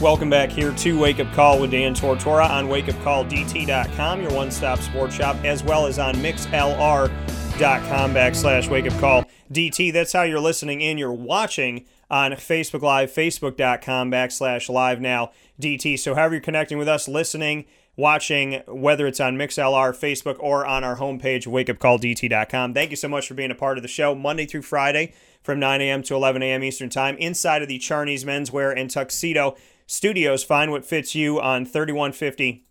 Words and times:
Welcome 0.00 0.30
back 0.30 0.50
here 0.50 0.72
to 0.72 0.96
Wake 0.96 1.18
Up 1.18 1.32
Call 1.32 1.60
with 1.60 1.72
Dan 1.72 1.92
Tortora 1.92 2.48
on 2.48 2.68
wakeupcalldt.com, 2.68 4.22
your 4.22 4.32
one 4.32 4.52
stop 4.52 4.78
sports 4.78 5.16
shop, 5.16 5.36
as 5.42 5.64
well 5.64 5.86
as 5.86 5.98
on 5.98 6.14
mixlr.com 6.14 7.10
backslash 8.14 8.70
wake 8.70 8.86
up 8.86 8.96
call 9.00 9.24
DT. 9.52 9.92
That's 9.92 10.12
how 10.12 10.22
you're 10.22 10.38
listening 10.38 10.84
and 10.84 11.00
you're 11.00 11.12
watching 11.12 11.84
on 12.08 12.30
Facebook 12.32 12.82
Live, 12.82 13.10
facebook.com 13.10 14.08
backslash 14.08 14.68
live 14.68 15.00
now 15.00 15.32
DT. 15.60 15.98
So, 15.98 16.14
however 16.14 16.34
you're 16.34 16.42
connecting 16.42 16.78
with 16.78 16.86
us, 16.86 17.08
listening, 17.08 17.64
watching, 17.96 18.62
whether 18.68 19.08
it's 19.08 19.18
on 19.18 19.36
MixLR, 19.36 19.90
Facebook, 19.98 20.36
or 20.38 20.64
on 20.64 20.84
our 20.84 20.98
homepage, 20.98 21.48
wakeupcalldt.com. 21.48 22.72
Thank 22.72 22.90
you 22.90 22.96
so 22.96 23.08
much 23.08 23.26
for 23.26 23.34
being 23.34 23.50
a 23.50 23.56
part 23.56 23.76
of 23.76 23.82
the 23.82 23.88
show 23.88 24.14
Monday 24.14 24.46
through 24.46 24.62
Friday 24.62 25.12
from 25.42 25.58
9 25.58 25.80
a.m. 25.80 26.04
to 26.04 26.14
11 26.14 26.40
a.m. 26.40 26.62
Eastern 26.62 26.88
Time 26.88 27.16
inside 27.16 27.62
of 27.62 27.68
the 27.68 27.78
Charney's 27.78 28.24
Menswear 28.24 28.78
and 28.78 28.88
Tuxedo 28.88 29.56
Studios. 29.88 30.44
Find 30.44 30.70
what 30.70 30.84
fits 30.84 31.14
you 31.14 31.40
on 31.40 31.64
3150 31.64 32.62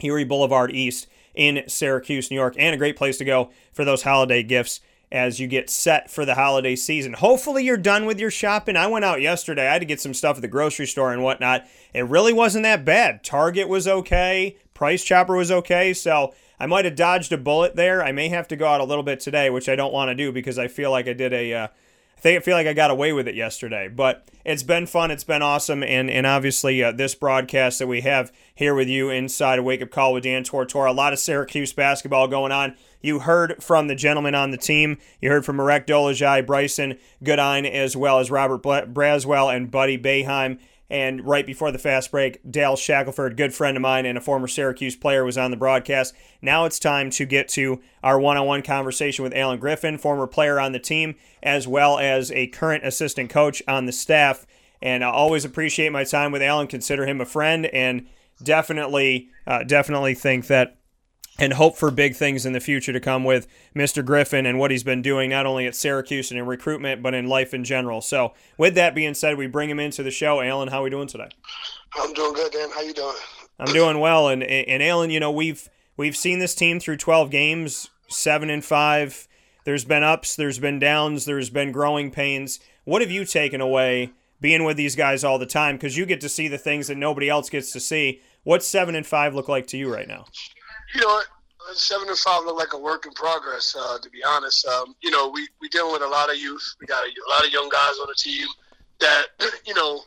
Erie 0.00 0.24
Boulevard 0.24 0.72
East 0.72 1.06
in 1.34 1.62
Syracuse, 1.68 2.30
New 2.30 2.36
York, 2.36 2.56
and 2.58 2.74
a 2.74 2.78
great 2.78 2.96
place 2.96 3.18
to 3.18 3.24
go 3.26 3.50
for 3.74 3.84
those 3.84 4.02
holiday 4.02 4.42
gifts 4.42 4.80
as 5.12 5.38
you 5.38 5.46
get 5.46 5.68
set 5.68 6.10
for 6.10 6.24
the 6.24 6.34
holiday 6.34 6.74
season. 6.74 7.12
Hopefully, 7.12 7.62
you're 7.62 7.76
done 7.76 8.06
with 8.06 8.18
your 8.18 8.30
shopping. 8.30 8.74
I 8.74 8.86
went 8.86 9.04
out 9.04 9.20
yesterday. 9.20 9.68
I 9.68 9.74
had 9.74 9.80
to 9.80 9.86
get 9.86 10.00
some 10.00 10.14
stuff 10.14 10.36
at 10.36 10.42
the 10.42 10.48
grocery 10.48 10.86
store 10.86 11.12
and 11.12 11.22
whatnot. 11.22 11.66
It 11.92 12.06
really 12.06 12.32
wasn't 12.32 12.64
that 12.64 12.86
bad. 12.86 13.22
Target 13.22 13.68
was 13.68 13.86
okay, 13.86 14.56
Price 14.72 15.04
Chopper 15.04 15.36
was 15.36 15.52
okay. 15.52 15.92
So 15.92 16.34
I 16.58 16.64
might 16.64 16.86
have 16.86 16.96
dodged 16.96 17.32
a 17.32 17.38
bullet 17.38 17.76
there. 17.76 18.02
I 18.02 18.12
may 18.12 18.30
have 18.30 18.48
to 18.48 18.56
go 18.56 18.66
out 18.66 18.80
a 18.80 18.84
little 18.84 19.04
bit 19.04 19.20
today, 19.20 19.50
which 19.50 19.68
I 19.68 19.76
don't 19.76 19.92
want 19.92 20.08
to 20.08 20.14
do 20.14 20.32
because 20.32 20.58
I 20.58 20.68
feel 20.68 20.90
like 20.90 21.06
I 21.06 21.12
did 21.12 21.34
a. 21.34 21.52
Uh, 21.52 21.68
I 22.16 22.20
think 22.20 22.40
I 22.40 22.44
feel 22.44 22.56
like 22.56 22.66
I 22.66 22.72
got 22.72 22.90
away 22.90 23.12
with 23.12 23.28
it 23.28 23.34
yesterday, 23.34 23.88
but 23.88 24.26
it's 24.44 24.62
been 24.62 24.86
fun. 24.86 25.10
It's 25.10 25.24
been 25.24 25.42
awesome, 25.42 25.82
and 25.82 26.10
and 26.10 26.26
obviously 26.26 26.82
uh, 26.82 26.92
this 26.92 27.14
broadcast 27.14 27.78
that 27.78 27.88
we 27.88 28.00
have 28.00 28.32
here 28.54 28.74
with 28.74 28.88
you 28.88 29.10
inside 29.10 29.58
a 29.58 29.62
wake 29.62 29.82
up 29.82 29.90
call 29.90 30.14
with 30.14 30.22
Dan 30.22 30.42
Tortora. 30.42 30.88
A 30.88 30.92
lot 30.92 31.12
of 31.12 31.18
Syracuse 31.18 31.74
basketball 31.74 32.26
going 32.26 32.52
on. 32.52 32.74
You 33.02 33.20
heard 33.20 33.62
from 33.62 33.88
the 33.88 33.94
gentlemen 33.94 34.34
on 34.34 34.50
the 34.50 34.56
team. 34.56 34.96
You 35.20 35.30
heard 35.30 35.44
from 35.44 35.56
Marek 35.56 35.86
Dolezaj, 35.86 36.46
Brycen 36.46 36.98
Goodine, 37.22 37.66
as 37.66 37.94
well 37.96 38.18
as 38.18 38.30
Robert 38.30 38.62
Braswell 38.62 39.54
and 39.54 39.70
Buddy 39.70 39.98
Boeheim. 39.98 40.58
And 40.88 41.26
right 41.26 41.44
before 41.44 41.72
the 41.72 41.78
fast 41.78 42.10
break, 42.10 42.40
Dale 42.48 42.76
Shackelford, 42.76 43.36
good 43.36 43.52
friend 43.52 43.76
of 43.76 43.80
mine 43.80 44.06
and 44.06 44.16
a 44.16 44.20
former 44.20 44.46
Syracuse 44.46 44.94
player, 44.94 45.24
was 45.24 45.36
on 45.36 45.50
the 45.50 45.56
broadcast. 45.56 46.14
Now 46.40 46.64
it's 46.64 46.78
time 46.78 47.10
to 47.10 47.26
get 47.26 47.48
to 47.50 47.80
our 48.04 48.20
one 48.20 48.36
on 48.36 48.46
one 48.46 48.62
conversation 48.62 49.22
with 49.24 49.34
Allen 49.34 49.58
Griffin, 49.58 49.98
former 49.98 50.26
player 50.26 50.60
on 50.60 50.72
the 50.72 50.78
team, 50.78 51.16
as 51.42 51.66
well 51.66 51.98
as 51.98 52.30
a 52.30 52.46
current 52.48 52.86
assistant 52.86 53.30
coach 53.30 53.62
on 53.66 53.86
the 53.86 53.92
staff. 53.92 54.46
And 54.80 55.02
I 55.02 55.10
always 55.10 55.44
appreciate 55.44 55.90
my 55.90 56.04
time 56.04 56.30
with 56.30 56.42
Allen, 56.42 56.68
consider 56.68 57.06
him 57.06 57.20
a 57.20 57.26
friend, 57.26 57.66
and 57.66 58.06
definitely, 58.42 59.30
uh, 59.46 59.64
definitely 59.64 60.14
think 60.14 60.46
that 60.46 60.76
and 61.38 61.52
hope 61.52 61.76
for 61.76 61.90
big 61.90 62.16
things 62.16 62.46
in 62.46 62.52
the 62.52 62.60
future 62.60 62.92
to 62.92 63.00
come 63.00 63.24
with 63.24 63.46
Mr. 63.74 64.04
Griffin 64.04 64.46
and 64.46 64.58
what 64.58 64.70
he's 64.70 64.82
been 64.82 65.02
doing 65.02 65.30
not 65.30 65.46
only 65.46 65.66
at 65.66 65.74
Syracuse 65.74 66.30
and 66.30 66.40
in 66.40 66.46
recruitment 66.46 67.02
but 67.02 67.14
in 67.14 67.26
life 67.26 67.52
in 67.52 67.64
general. 67.64 68.00
So, 68.00 68.32
with 68.56 68.74
that 68.74 68.94
being 68.94 69.14
said, 69.14 69.36
we 69.36 69.46
bring 69.46 69.70
him 69.70 69.80
into 69.80 70.02
the 70.02 70.10
show. 70.10 70.40
Allen, 70.40 70.68
how 70.68 70.80
are 70.80 70.84
we 70.84 70.90
doing 70.90 71.08
today? 71.08 71.28
I'm 71.98 72.12
doing 72.12 72.34
good, 72.34 72.52
Dan. 72.52 72.70
How 72.70 72.82
you 72.82 72.94
doing? 72.94 73.16
I'm 73.58 73.72
doing 73.72 74.00
well. 74.00 74.28
And 74.28 74.42
and 74.42 74.82
Allen, 74.82 75.10
you 75.10 75.20
know 75.20 75.30
we've 75.30 75.68
we've 75.96 76.16
seen 76.16 76.38
this 76.38 76.54
team 76.54 76.80
through 76.80 76.98
12 76.98 77.30
games, 77.30 77.90
seven 78.08 78.50
and 78.50 78.64
five. 78.64 79.28
There's 79.64 79.84
been 79.84 80.04
ups, 80.04 80.36
there's 80.36 80.60
been 80.60 80.78
downs, 80.78 81.24
there's 81.24 81.50
been 81.50 81.72
growing 81.72 82.10
pains. 82.10 82.60
What 82.84 83.02
have 83.02 83.10
you 83.10 83.24
taken 83.24 83.60
away 83.60 84.12
being 84.40 84.64
with 84.64 84.76
these 84.76 84.94
guys 84.94 85.24
all 85.24 85.40
the 85.40 85.46
time? 85.46 85.74
Because 85.74 85.96
you 85.96 86.06
get 86.06 86.20
to 86.20 86.28
see 86.28 86.46
the 86.46 86.58
things 86.58 86.86
that 86.86 86.96
nobody 86.96 87.28
else 87.28 87.50
gets 87.50 87.72
to 87.72 87.80
see. 87.80 88.20
What's 88.44 88.66
seven 88.66 88.94
and 88.94 89.04
five 89.04 89.34
look 89.34 89.48
like 89.48 89.66
to 89.68 89.76
you 89.76 89.92
right 89.92 90.06
now? 90.06 90.26
You 90.94 91.00
know? 91.00 91.20
Seven 91.72 92.08
and 92.08 92.16
five 92.16 92.44
look 92.44 92.56
like 92.56 92.74
a 92.74 92.78
work 92.78 93.06
in 93.06 93.12
progress. 93.12 93.74
Uh, 93.76 93.98
to 93.98 94.08
be 94.10 94.22
honest, 94.22 94.64
um, 94.68 94.94
you 95.02 95.10
know 95.10 95.28
we 95.28 95.48
we 95.60 95.68
dealing 95.68 95.92
with 95.92 96.02
a 96.02 96.06
lot 96.06 96.30
of 96.30 96.36
youth. 96.36 96.76
We 96.80 96.86
got 96.86 97.04
a, 97.04 97.08
a, 97.08 97.28
lot 97.28 97.44
of 97.44 97.52
young 97.52 97.68
guys 97.68 97.98
on 98.00 98.06
the 98.06 98.14
team 98.14 98.46
that 99.00 99.26
you 99.66 99.74
know 99.74 100.00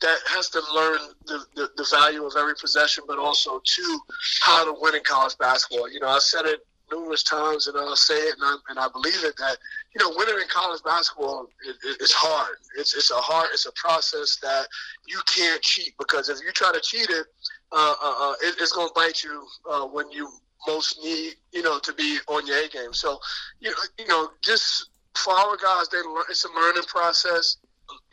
that 0.00 0.18
has 0.26 0.48
to 0.50 0.60
learn 0.74 0.98
the, 1.26 1.44
the, 1.54 1.70
the 1.76 1.86
value 1.90 2.24
of 2.24 2.34
every 2.36 2.54
possession, 2.54 3.04
but 3.06 3.18
also 3.18 3.60
to 3.62 4.00
how 4.40 4.64
to 4.64 4.76
win 4.80 4.94
in 4.94 5.02
college 5.02 5.36
basketball. 5.38 5.90
You 5.90 6.00
know, 6.00 6.08
I 6.08 6.18
said 6.18 6.46
it 6.46 6.66
numerous 6.90 7.22
times, 7.22 7.66
and 7.66 7.76
I'll 7.76 7.96
say 7.96 8.14
it, 8.14 8.34
and 8.34 8.44
I, 8.44 8.56
and 8.70 8.78
I 8.78 8.88
believe 8.88 9.24
it 9.24 9.36
that 9.36 9.56
you 9.94 10.00
know 10.00 10.14
winning 10.16 10.40
in 10.40 10.48
college 10.48 10.82
basketball 10.82 11.46
is, 12.00 12.12
hard. 12.12 12.56
It's 12.76 12.94
it's 12.94 13.10
a 13.10 13.16
hard. 13.16 13.48
It's 13.52 13.66
a 13.66 13.72
process 13.72 14.38
that 14.42 14.66
you 15.06 15.20
can't 15.26 15.60
cheat 15.62 15.94
because 15.98 16.28
if 16.28 16.38
you 16.44 16.52
try 16.52 16.72
to 16.72 16.80
cheat 16.80 17.10
it, 17.10 17.26
uh, 17.72 17.94
uh, 18.02 18.14
uh, 18.30 18.34
it, 18.42 18.56
it's 18.60 18.72
going 18.72 18.88
to 18.88 18.94
bite 18.94 19.22
you 19.22 19.46
uh, 19.70 19.84
when 19.86 20.10
you 20.10 20.28
most 20.66 20.98
need, 21.02 21.34
you 21.52 21.62
know, 21.62 21.78
to 21.78 21.92
be 21.92 22.18
on 22.28 22.46
your 22.46 22.56
A 22.64 22.68
game. 22.68 22.92
So, 22.92 23.18
you 23.60 23.72
you 23.98 24.06
know, 24.06 24.30
just 24.42 24.90
for 25.14 25.32
our 25.32 25.56
guys, 25.56 25.88
they 25.88 25.98
learn, 25.98 26.24
it's 26.28 26.44
a 26.44 26.52
learning 26.52 26.84
process. 26.84 27.56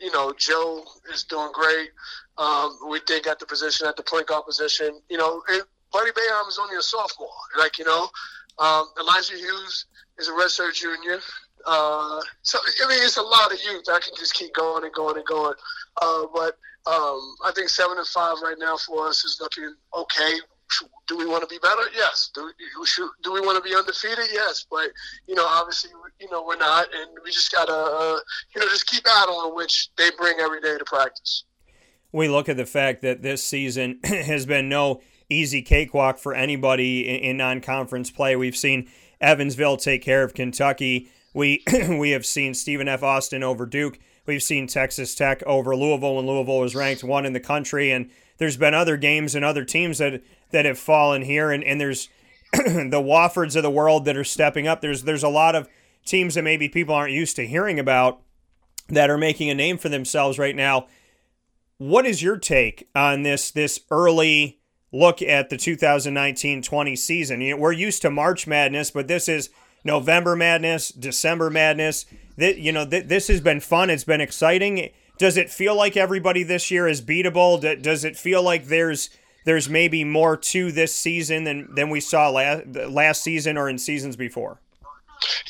You 0.00 0.10
know, 0.12 0.32
Joe 0.38 0.84
is 1.12 1.24
doing 1.24 1.50
great. 1.52 1.90
Um, 2.38 2.78
we 2.88 3.00
did 3.06 3.24
got 3.24 3.38
the 3.38 3.46
position 3.46 3.86
at 3.86 3.96
the 3.96 4.02
point 4.02 4.26
guard 4.26 4.44
position. 4.46 5.00
You 5.08 5.18
know, 5.18 5.42
it, 5.48 5.64
Buddy 5.92 6.10
Boeheim 6.10 6.48
is 6.48 6.58
only 6.58 6.76
a 6.76 6.82
sophomore. 6.82 7.28
Like, 7.58 7.78
you 7.78 7.84
know, 7.84 8.08
um, 8.58 8.86
Elijah 9.00 9.36
Hughes 9.36 9.86
is 10.18 10.28
a 10.28 10.32
redshirt 10.32 10.74
junior. 10.74 11.20
Uh, 11.66 12.20
so 12.42 12.58
I 12.84 12.88
mean, 12.88 12.98
it's 13.02 13.16
a 13.16 13.22
lot 13.22 13.52
of 13.52 13.58
youth. 13.62 13.84
I 13.88 13.98
can 13.98 14.14
just 14.16 14.34
keep 14.34 14.54
going 14.54 14.84
and 14.84 14.92
going 14.92 15.16
and 15.16 15.26
going. 15.26 15.54
Uh, 16.00 16.26
but 16.34 16.58
um, 16.86 17.34
I 17.44 17.52
think 17.54 17.68
seven 17.68 17.98
and 17.98 18.06
five 18.06 18.36
right 18.42 18.56
now 18.58 18.76
for 18.76 19.08
us 19.08 19.24
is 19.24 19.38
looking 19.40 19.74
okay. 19.96 20.34
Do 21.06 21.16
we 21.16 21.26
want 21.26 21.42
to 21.42 21.48
be 21.48 21.58
better? 21.60 21.82
Yes. 21.94 22.30
Do, 22.34 22.50
should, 22.84 23.08
do 23.22 23.32
we 23.32 23.40
want 23.40 23.62
to 23.62 23.68
be 23.68 23.74
undefeated? 23.76 24.26
Yes. 24.32 24.66
But 24.68 24.88
you 25.26 25.34
know, 25.34 25.46
obviously, 25.46 25.90
you 26.20 26.28
know, 26.30 26.44
we're 26.44 26.56
not, 26.56 26.86
and 26.92 27.10
we 27.24 27.30
just 27.30 27.52
gotta, 27.52 27.72
uh, 27.72 28.18
you 28.54 28.60
know, 28.60 28.68
just 28.68 28.86
keep 28.86 29.04
on 29.08 29.54
which 29.54 29.90
they 29.96 30.10
bring 30.18 30.38
every 30.40 30.60
day 30.60 30.76
to 30.76 30.84
practice. 30.84 31.44
We 32.12 32.28
look 32.28 32.48
at 32.48 32.56
the 32.56 32.66
fact 32.66 33.02
that 33.02 33.22
this 33.22 33.44
season 33.44 34.00
has 34.04 34.46
been 34.46 34.68
no 34.68 35.02
easy 35.28 35.62
cakewalk 35.62 36.18
for 36.18 36.34
anybody 36.34 37.08
in, 37.08 37.30
in 37.30 37.36
non-conference 37.36 38.10
play. 38.10 38.36
We've 38.36 38.56
seen 38.56 38.88
Evansville 39.20 39.76
take 39.76 40.02
care 40.02 40.22
of 40.22 40.34
Kentucky. 40.34 41.10
We 41.36 41.62
we 41.90 42.10
have 42.10 42.24
seen 42.24 42.54
Stephen 42.54 42.88
F. 42.88 43.02
Austin 43.02 43.42
over 43.42 43.66
Duke. 43.66 43.98
We've 44.24 44.42
seen 44.42 44.66
Texas 44.66 45.14
Tech 45.14 45.42
over 45.42 45.76
Louisville 45.76 46.16
when 46.16 46.26
Louisville 46.26 46.60
was 46.60 46.74
ranked 46.74 47.04
one 47.04 47.26
in 47.26 47.34
the 47.34 47.40
country, 47.40 47.92
and 47.92 48.10
there's 48.38 48.56
been 48.56 48.72
other 48.72 48.96
games 48.96 49.34
and 49.34 49.44
other 49.44 49.62
teams 49.62 49.98
that 49.98 50.22
that 50.50 50.64
have 50.64 50.78
fallen 50.78 51.20
here, 51.20 51.50
and, 51.50 51.62
and 51.62 51.78
there's 51.78 52.08
the 52.52 53.02
Woffords 53.02 53.54
of 53.54 53.62
the 53.62 53.70
world 53.70 54.06
that 54.06 54.16
are 54.16 54.24
stepping 54.24 54.66
up. 54.66 54.80
There's 54.80 55.02
there's 55.02 55.22
a 55.22 55.28
lot 55.28 55.54
of 55.54 55.68
teams 56.06 56.36
that 56.36 56.42
maybe 56.42 56.70
people 56.70 56.94
aren't 56.94 57.12
used 57.12 57.36
to 57.36 57.46
hearing 57.46 57.78
about 57.78 58.22
that 58.88 59.10
are 59.10 59.18
making 59.18 59.50
a 59.50 59.54
name 59.54 59.76
for 59.76 59.90
themselves 59.90 60.38
right 60.38 60.56
now. 60.56 60.86
What 61.76 62.06
is 62.06 62.22
your 62.22 62.38
take 62.38 62.88
on 62.94 63.24
this 63.24 63.50
this 63.50 63.80
early 63.90 64.58
look 64.90 65.20
at 65.20 65.50
the 65.50 65.56
2019-20 65.56 66.96
season? 66.96 67.42
You 67.42 67.50
know, 67.50 67.60
we're 67.60 67.72
used 67.72 68.00
to 68.02 68.10
March 68.10 68.46
Madness, 68.46 68.90
but 68.90 69.06
this 69.06 69.28
is 69.28 69.50
November 69.86 70.36
Madness, 70.36 70.90
December 70.90 71.48
Madness 71.48 72.04
that 72.36 72.58
you 72.58 72.72
know 72.72 72.84
th- 72.84 73.06
this 73.06 73.28
has 73.28 73.40
been 73.40 73.60
fun. 73.60 73.88
It's 73.88 74.04
been 74.04 74.20
exciting. 74.20 74.90
Does 75.18 75.36
it 75.38 75.48
feel 75.48 75.74
like 75.74 75.96
everybody 75.96 76.42
this 76.42 76.70
year 76.70 76.86
is 76.86 77.00
beatable? 77.00 77.60
D- 77.60 77.76
does 77.76 78.04
it 78.04 78.16
feel 78.16 78.42
like 78.42 78.66
there's 78.66 79.08
there's 79.44 79.68
maybe 79.68 80.04
more 80.04 80.36
to 80.36 80.72
this 80.72 80.94
season 80.94 81.44
than 81.44 81.74
than 81.74 81.88
we 81.88 82.00
saw 82.00 82.28
last 82.28 82.66
last 82.66 83.22
season 83.22 83.56
or 83.56 83.68
in 83.68 83.78
seasons 83.78 84.16
before? 84.16 84.60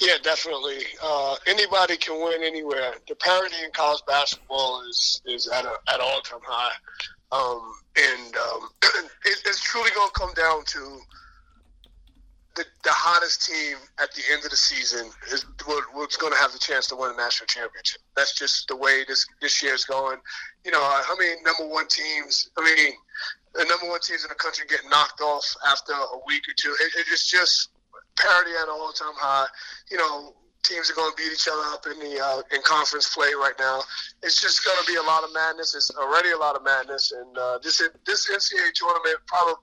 Yeah, 0.01 0.15
definitely. 0.23 0.79
Uh, 1.03 1.35
anybody 1.47 1.97
can 1.97 2.23
win 2.23 2.45
anywhere. 2.45 2.95
The 3.09 3.17
parity 3.17 3.57
in 3.65 3.71
college 3.73 4.03
basketball 4.07 4.83
is 4.89 5.23
is 5.27 5.49
at 5.49 5.65
a 5.65 5.73
at 5.93 6.01
all 6.01 6.21
time 6.21 6.41
high, 6.45 6.75
um, 7.33 7.73
and 7.97 8.37
um, 8.37 8.69
it, 9.25 9.43
it's 9.45 9.61
truly 9.61 9.91
going 9.95 10.09
to 10.09 10.21
come 10.21 10.33
down 10.35 10.65
to 10.67 11.01
the, 12.57 12.65
the 12.85 12.91
hottest 12.91 13.47
team 13.47 13.77
at 14.01 14.13
the 14.15 14.23
end 14.33 14.45
of 14.45 14.51
the 14.51 14.57
season 14.57 15.11
is 15.31 15.45
what's 15.93 16.17
going 16.17 16.33
to 16.33 16.39
have 16.39 16.53
the 16.53 16.59
chance 16.59 16.87
to 16.89 16.97
win 16.97 17.13
a 17.13 17.17
national 17.17 17.47
championship. 17.47 18.01
That's 18.17 18.35
just 18.35 18.69
the 18.69 18.77
way 18.77 19.05
this 19.07 19.27
this 19.41 19.63
year's 19.63 19.85
going. 19.85 20.19
You 20.65 20.73
know, 20.73 20.81
I 20.81 21.15
mean, 21.19 21.37
number 21.45 21.69
one 21.69 21.87
teams. 21.87 22.51
I 22.57 22.65
mean, 22.65 22.95
the 23.55 23.65
number 23.65 23.89
one 23.89 24.01
teams 24.01 24.25
in 24.25 24.29
the 24.29 24.35
country 24.35 24.65
get 24.69 24.81
knocked 24.89 25.21
off 25.21 25.45
after 25.69 25.93
a 25.93 26.19
week 26.27 26.43
or 26.49 26.55
two. 26.57 26.75
It, 26.81 26.93
it, 26.97 27.07
it's 27.13 27.31
just 27.31 27.71
parity 28.17 28.53
at 28.61 28.65
an 28.65 28.71
all 28.71 28.93
time 28.93 29.15
high. 29.17 29.47
You 29.91 29.99
know, 29.99 30.35
teams 30.65 30.91
are 30.91 30.95
going 30.95 31.11
to 31.11 31.17
beat 31.17 31.33
each 31.33 31.49
other 31.49 31.63
up 31.77 31.87
in 31.87 31.99
the 32.01 32.19
uh, 32.19 32.43
in 32.57 32.63
conference 32.63 33.15
play 33.15 33.33
right 33.37 33.55
now. 33.59 33.83
It's 34.23 34.41
just 34.41 34.65
going 34.65 34.79
to 34.81 34.87
be 34.91 34.97
a 34.97 35.03
lot 35.03 35.25
of 35.25 35.33
madness. 35.35 35.75
It's 35.75 35.91
already 35.91 36.31
a 36.31 36.39
lot 36.39 36.57
of 36.57 36.65
madness, 36.65 37.13
and 37.13 37.37
uh, 37.37 37.59
this 37.63 37.83
this 38.07 38.31
NCAA 38.31 38.73
tournament 38.73 39.17
probably 39.27 39.61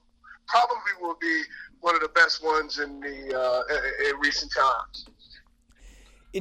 probably 0.48 0.94
will 1.02 1.18
be 1.20 1.44
one 1.84 1.96
of 1.96 2.02
the 2.02 2.10
best 2.10 2.44
ones 2.44 2.80
in 2.80 3.00
the 3.00 3.38
uh, 3.38 4.10
in 4.10 4.20
recent 4.20 4.52
times. 4.52 5.06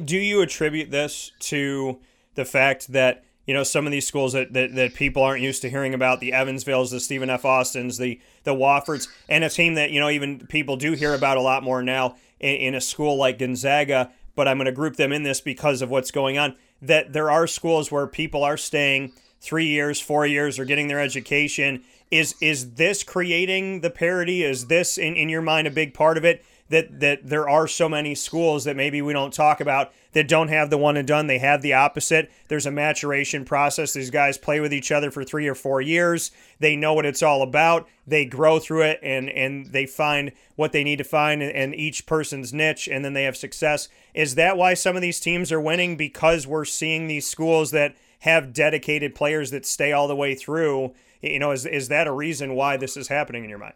Do 0.05 0.17
you 0.17 0.41
attribute 0.41 0.89
this 0.89 1.31
to 1.41 1.99
the 2.35 2.45
fact 2.45 2.91
that 2.93 3.23
you 3.45 3.53
know 3.53 3.63
some 3.63 3.85
of 3.85 3.91
these 3.91 4.07
schools 4.07 4.33
that, 4.33 4.53
that, 4.53 4.73
that 4.75 4.93
people 4.93 5.21
aren't 5.21 5.41
used 5.41 5.61
to 5.61 5.69
hearing 5.69 5.93
about 5.93 6.19
the 6.19 6.31
Evansvilles, 6.31 6.91
the 6.91 6.99
Stephen 6.99 7.29
F. 7.29 7.45
Austins, 7.45 7.97
the 7.97 8.19
the 8.43 8.55
Woffords, 8.55 9.07
and 9.29 9.43
a 9.43 9.49
team 9.49 9.75
that 9.75 9.91
you 9.91 9.99
know 9.99 10.09
even 10.09 10.47
people 10.47 10.77
do 10.77 10.93
hear 10.93 11.13
about 11.13 11.37
a 11.37 11.41
lot 11.41 11.61
more 11.61 11.83
now 11.83 12.15
in, 12.39 12.55
in 12.55 12.75
a 12.75 12.81
school 12.81 13.17
like 13.17 13.37
Gonzaga 13.37 14.11
but 14.35 14.47
I'm 14.47 14.57
going 14.57 14.65
to 14.65 14.71
group 14.71 14.95
them 14.95 15.11
in 15.11 15.23
this 15.23 15.41
because 15.41 15.81
of 15.81 15.89
what's 15.89 16.11
going 16.11 16.37
on. 16.37 16.55
That 16.81 17.13
there 17.13 17.31
are 17.31 17.47
schools 17.47 17.91
where 17.91 18.07
people 18.07 18.43
are 18.43 18.57
staying 18.57 19.13
three 19.39 19.67
years, 19.67 19.99
four 19.99 20.25
years, 20.25 20.59
or 20.59 20.65
getting 20.65 20.87
their 20.87 20.99
education. 20.99 21.83
Is 22.13 22.35
is 22.39 22.75
this 22.75 23.03
creating 23.03 23.81
the 23.81 23.89
parity? 23.89 24.43
Is 24.43 24.67
this 24.67 24.99
in, 24.99 25.15
in 25.15 25.29
your 25.29 25.41
mind 25.41 25.65
a 25.65 25.71
big 25.71 25.95
part 25.95 26.15
of 26.15 26.23
it? 26.23 26.45
That 26.69 26.99
that 26.99 27.27
there 27.27 27.49
are 27.49 27.67
so 27.67 27.89
many 27.89 28.13
schools 28.13 28.65
that 28.65 28.75
maybe 28.75 29.01
we 29.01 29.13
don't 29.13 29.33
talk 29.33 29.59
about 29.59 29.91
that 30.11 30.27
don't 30.27 30.49
have 30.49 30.69
the 30.69 30.77
one 30.77 30.95
and 30.95 31.07
done. 31.07 31.25
They 31.25 31.39
have 31.39 31.63
the 31.63 31.73
opposite. 31.73 32.31
There's 32.49 32.67
a 32.67 32.71
maturation 32.71 33.45
process. 33.45 33.93
These 33.93 34.11
guys 34.11 34.37
play 34.37 34.59
with 34.59 34.71
each 34.71 34.91
other 34.91 35.09
for 35.09 35.23
three 35.23 35.47
or 35.47 35.55
four 35.55 35.81
years. 35.81 36.29
They 36.59 36.75
know 36.75 36.93
what 36.93 37.07
it's 37.07 37.23
all 37.23 37.41
about. 37.41 37.89
They 38.05 38.25
grow 38.25 38.59
through 38.59 38.83
it 38.83 38.99
and 39.01 39.27
and 39.27 39.71
they 39.71 39.87
find 39.87 40.33
what 40.55 40.71
they 40.71 40.83
need 40.83 40.97
to 40.97 41.03
find 41.03 41.41
and 41.41 41.73
each 41.73 42.05
person's 42.05 42.53
niche 42.53 42.87
and 42.87 43.03
then 43.03 43.13
they 43.13 43.23
have 43.23 43.37
success. 43.37 43.89
Is 44.13 44.35
that 44.35 44.55
why 44.55 44.75
some 44.75 44.95
of 44.95 45.01
these 45.01 45.19
teams 45.19 45.51
are 45.51 45.59
winning? 45.59 45.97
Because 45.97 46.45
we're 46.45 46.65
seeing 46.65 47.07
these 47.07 47.27
schools 47.27 47.71
that 47.71 47.95
have 48.19 48.53
dedicated 48.53 49.15
players 49.15 49.49
that 49.49 49.65
stay 49.65 49.91
all 49.91 50.07
the 50.07 50.15
way 50.15 50.35
through. 50.35 50.93
You 51.23 51.39
know, 51.39 51.51
is 51.51 51.65
is 51.65 51.87
that 51.87 52.07
a 52.07 52.11
reason 52.11 52.53
why 52.53 52.77
this 52.77 52.97
is 52.97 53.07
happening 53.07 53.43
in 53.43 53.49
your 53.49 53.59
mind? 53.59 53.75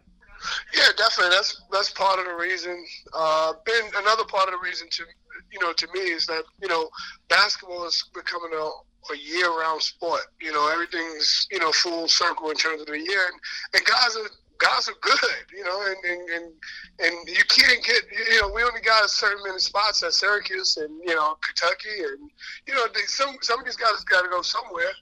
Yeah, 0.74 0.88
definitely. 0.96 1.34
That's 1.34 1.62
that's 1.72 1.90
part 1.90 2.18
of 2.18 2.26
the 2.26 2.34
reason. 2.34 2.84
Uh, 3.12 3.54
been 3.64 3.90
another 3.96 4.24
part 4.24 4.48
of 4.48 4.52
the 4.52 4.60
reason 4.64 4.88
to 4.90 5.04
you 5.52 5.58
know, 5.60 5.72
to 5.72 5.88
me 5.94 6.00
is 6.00 6.26
that 6.26 6.44
you 6.60 6.68
know, 6.68 6.88
basketball 7.28 7.86
is 7.86 8.04
becoming 8.14 8.52
a 8.54 8.70
a 9.12 9.16
year-round 9.16 9.80
sport. 9.80 10.20
You 10.40 10.52
know, 10.52 10.68
everything's 10.70 11.46
you 11.50 11.58
know 11.58 11.72
full 11.72 12.08
circle 12.08 12.50
in 12.50 12.56
terms 12.56 12.82
of 12.82 12.86
the 12.88 12.98
year, 12.98 13.26
and, 13.26 13.40
and 13.74 13.84
guys 13.84 14.16
are 14.16 14.28
guys 14.58 14.88
are 14.88 14.98
good. 15.00 15.56
You 15.56 15.64
know, 15.64 15.82
and 15.86 15.96
and 16.04 16.30
and, 16.30 16.52
and 17.00 17.28
you 17.28 17.44
can't 17.48 17.82
get 17.82 18.02
you 18.30 18.42
know 18.42 18.52
we 18.52 18.62
only 18.62 18.80
got 18.80 19.04
a 19.04 19.08
certain 19.08 19.42
many 19.46 19.58
spots 19.58 20.02
at 20.02 20.12
Syracuse 20.12 20.76
and 20.76 21.00
you 21.06 21.14
know 21.14 21.36
Kentucky, 21.46 22.02
and 22.02 22.30
you 22.66 22.74
know 22.74 22.86
they, 22.94 23.02
some 23.06 23.36
some 23.40 23.60
of 23.60 23.64
these 23.64 23.76
guys 23.76 24.04
got 24.04 24.22
to 24.22 24.28
go 24.28 24.42
somewhere, 24.42 24.92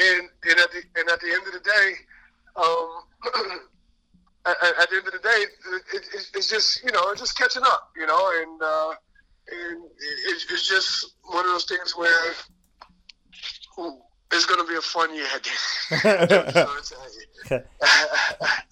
and 0.00 0.28
and 0.48 0.58
at 0.58 0.70
the 0.70 0.82
and 0.96 1.08
at 1.08 1.20
the 1.20 1.32
end 1.32 1.46
of 1.46 1.52
the 1.52 1.60
day. 1.60 1.92
Um, 2.56 2.88
at, 4.46 4.56
at, 4.80 4.90
the 4.90 4.96
end 4.96 5.06
of 5.06 5.12
the 5.12 5.20
day, 5.22 5.28
it, 5.28 5.50
it, 5.94 6.30
it's 6.34 6.48
just 6.48 6.82
you 6.82 6.90
know, 6.90 7.10
it's 7.10 7.20
just 7.20 7.38
catching 7.38 7.62
up, 7.62 7.92
you 7.96 8.06
know, 8.06 8.30
and 8.40 8.62
uh, 8.62 8.90
and 9.50 9.84
it, 9.84 10.44
it's 10.50 10.68
just 10.68 11.14
one 11.24 11.44
of 11.44 11.52
those 11.52 11.64
things 11.64 11.96
where 11.96 12.32
ooh, 13.78 13.98
it's 14.32 14.46
going 14.46 14.60
to 14.60 14.68
be 14.68 14.76
a 14.76 14.80
fun 14.80 15.14
year. 15.14 15.26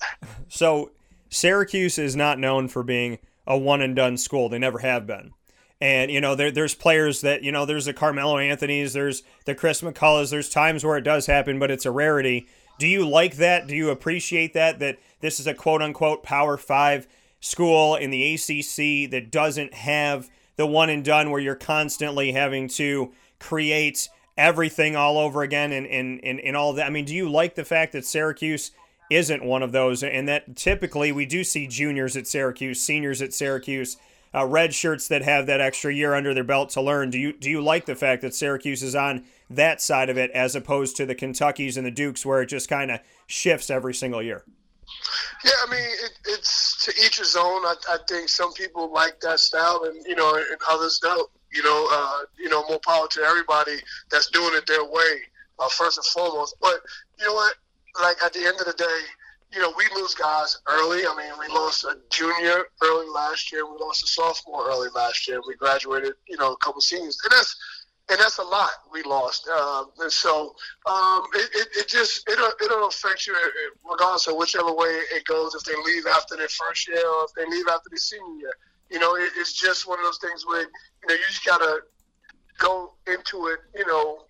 so 0.49 0.90
Syracuse 1.31 1.99
is 1.99 2.17
not 2.17 2.38
known 2.38 2.69
for 2.69 2.82
being 2.82 3.19
a 3.46 3.56
one 3.56 3.81
and 3.82 3.94
done 3.94 4.17
school. 4.17 4.49
They 4.49 4.58
never 4.58 4.78
have 4.81 5.06
been. 5.06 5.32
And 5.81 6.11
you 6.11 6.20
know, 6.20 6.34
there, 6.34 6.50
there's 6.50 6.75
players 6.75 7.20
that 7.20 7.43
you 7.43 7.52
know, 7.52 7.67
there's 7.67 7.84
the 7.84 7.93
Carmelo 7.93 8.38
Anthony's, 8.38 8.93
there's 8.93 9.23
the 9.44 9.55
Chris 9.55 9.82
McCulloughs. 9.82 10.31
There's 10.31 10.49
times 10.49 10.84
where 10.84 10.96
it 10.96 11.02
does 11.02 11.26
happen, 11.26 11.58
but 11.58 11.70
it's 11.70 11.87
a 11.87 11.90
rarity. 11.90 12.46
Do 12.78 12.87
you 12.87 13.08
like 13.08 13.37
that? 13.37 13.67
Do 13.67 13.75
you 13.75 13.90
appreciate 13.90 14.55
that? 14.55 14.78
That 14.78 14.99
this 15.20 15.40
is 15.40 15.46
a 15.46 15.55
quote 15.55 15.82
unquote 15.82 16.23
Power 16.23 16.56
Five 16.56 17.06
school 17.40 17.94
in 17.96 18.11
the 18.11 18.34
ACC 18.34 19.11
that 19.11 19.31
doesn't 19.31 19.75
have 19.75 20.31
the 20.56 20.67
one 20.67 20.90
and 20.90 21.05
done 21.05 21.31
where 21.31 21.40
you're 21.40 21.55
constantly 21.55 22.32
having 22.32 22.69
to 22.69 23.12
create 23.38 24.08
everything 24.37 24.96
all 24.96 25.19
over 25.19 25.43
again 25.43 25.73
and, 25.73 25.87
and, 25.87 26.20
and, 26.25 26.40
and 26.40 26.56
all 26.56 26.73
that. 26.75 26.87
I 26.87 26.90
mean, 26.90 27.05
do 27.05 27.14
you 27.14 27.28
like 27.28 27.55
the 27.55 27.64
fact 27.64 27.93
that 27.93 28.05
Syracuse 28.05 28.70
isn't 29.11 29.44
one 29.44 29.62
of 29.62 29.73
those 29.73 30.02
and 30.02 30.28
that 30.28 30.56
typically 30.56 31.12
we 31.12 31.26
do 31.26 31.44
see 31.44 31.67
juniors 31.67 32.17
at 32.17 32.26
Syracuse, 32.26 32.81
seniors 32.81 33.23
at 33.23 33.32
Syracuse, 33.32 33.96
uh, 34.37 34.44
red 34.44 34.75
shirts 34.75 35.09
that 35.09 35.23
have 35.23 35.47
that 35.47 35.61
extra 35.61 35.93
year 35.93 36.15
under 36.15 36.35
their 36.35 36.44
belt 36.44 36.71
to 36.71 36.83
learn. 36.83 37.11
Do 37.11 37.19
you 37.19 37.33
do 37.33 37.50
you 37.50 37.62
like 37.62 37.87
the 37.87 37.97
fact 37.97 38.23
that 38.23 38.35
Syracuse 38.35 38.83
is 38.83 38.94
on 38.94 39.25
that 39.49 39.81
side 39.81 40.11
of 40.11 40.19
it 40.19 40.31
as 40.33 40.55
opposed 40.55 40.97
to 40.97 41.06
the 41.06 41.15
Kentuckys 41.15 41.77
and 41.77 41.87
the 41.87 41.91
Dukes 41.91 42.27
where 42.27 42.43
it 42.43 42.47
just 42.47 42.69
kind 42.69 42.91
of 42.91 43.00
shifts 43.27 43.71
every 43.71 43.94
single 43.94 44.23
year? 44.23 44.44
Yeah, 45.44 45.53
I 45.67 45.71
mean, 45.71 45.81
it, 45.81 46.19
it's 46.27 46.85
to 46.85 46.91
each 47.05 47.19
his 47.19 47.35
own. 47.35 47.65
I, 47.65 47.75
I 47.88 47.99
think 48.09 48.29
some 48.29 48.53
people 48.53 48.93
like 48.93 49.21
that 49.21 49.41
style, 49.41 49.85
and 49.85 50.05
you 50.06 50.15
know, 50.15 50.35
and 50.35 50.61
others 50.69 50.99
don't. 50.99 51.31
You 51.53 51.62
know, 51.62 51.88
uh, 51.91 52.19
you 52.38 52.50
know, 52.50 52.69
more 52.69 52.81
power 52.85 53.06
to 53.09 53.21
everybody 53.23 53.77
that's 54.11 54.31
doing 54.31 54.50
it 54.55 54.67
their 54.67 54.85
way, 54.85 55.23
uh, 55.59 55.69
first 55.69 55.97
and 55.97 56.05
foremost. 56.05 56.56
But 56.61 56.81
you 57.19 57.27
know 57.27 57.35
what? 57.35 57.55
Like 58.03 58.17
at 58.23 58.35
the 58.35 58.41
end 58.41 58.61
of 58.61 58.67
the 58.67 58.75
day, 58.75 59.00
you 59.52 59.60
know, 59.60 59.72
we 59.76 59.84
lose 59.94 60.14
guys 60.14 60.58
early. 60.66 61.00
I 61.06 61.14
mean, 61.16 61.32
we 61.38 61.54
lost 61.54 61.84
a 61.84 61.96
junior 62.10 62.64
early 62.82 63.08
last 63.08 63.52
year. 63.52 63.64
We 63.64 63.78
lost 63.78 64.02
a 64.02 64.06
sophomore 64.06 64.69
early 64.69 64.88
last 64.94 65.28
year. 65.28 65.40
We 65.46 65.54
graduated, 65.56 66.14
you 66.28 66.37
know, 66.37 66.52
a 66.52 66.56
couple 66.58 66.81
seniors, 66.81 67.19
and 67.25 67.32
that's 67.32 67.56
and 68.08 68.19
that's 68.20 68.38
a 68.38 68.43
lot 68.43 68.70
we 68.93 69.02
lost. 69.02 69.48
Uh, 69.52 69.84
and 70.00 70.12
so 70.12 70.54
um, 70.87 71.22
it, 71.34 71.50
it, 71.54 71.69
it, 71.76 71.88
just 71.88 72.28
it'll, 72.28 72.52
it'll 72.62 72.87
affect 72.87 73.26
you 73.26 73.37
regardless 73.88 74.28
of 74.28 74.37
whichever 74.37 74.72
way 74.72 75.00
it 75.12 75.25
goes. 75.25 75.54
If 75.54 75.64
they 75.64 75.75
leave 75.84 76.06
after 76.06 76.37
their 76.37 76.49
first 76.49 76.87
year 76.88 77.04
or 77.04 77.25
if 77.25 77.34
they 77.34 77.44
leave 77.50 77.66
after 77.69 77.88
the 77.90 77.99
senior 77.99 78.38
year, 78.38 78.52
you 78.90 78.99
know, 79.00 79.16
it, 79.16 79.31
it's 79.37 79.52
just 79.52 79.88
one 79.88 79.99
of 79.99 80.04
those 80.04 80.19
things 80.19 80.46
where 80.46 80.62
you 80.62 81.08
know 81.08 81.14
you 81.14 81.20
just 81.28 81.44
gotta 81.44 81.81
go 82.58 82.94
into 83.06 83.46
it, 83.49 83.58
you 83.75 83.87
know, 83.87 84.25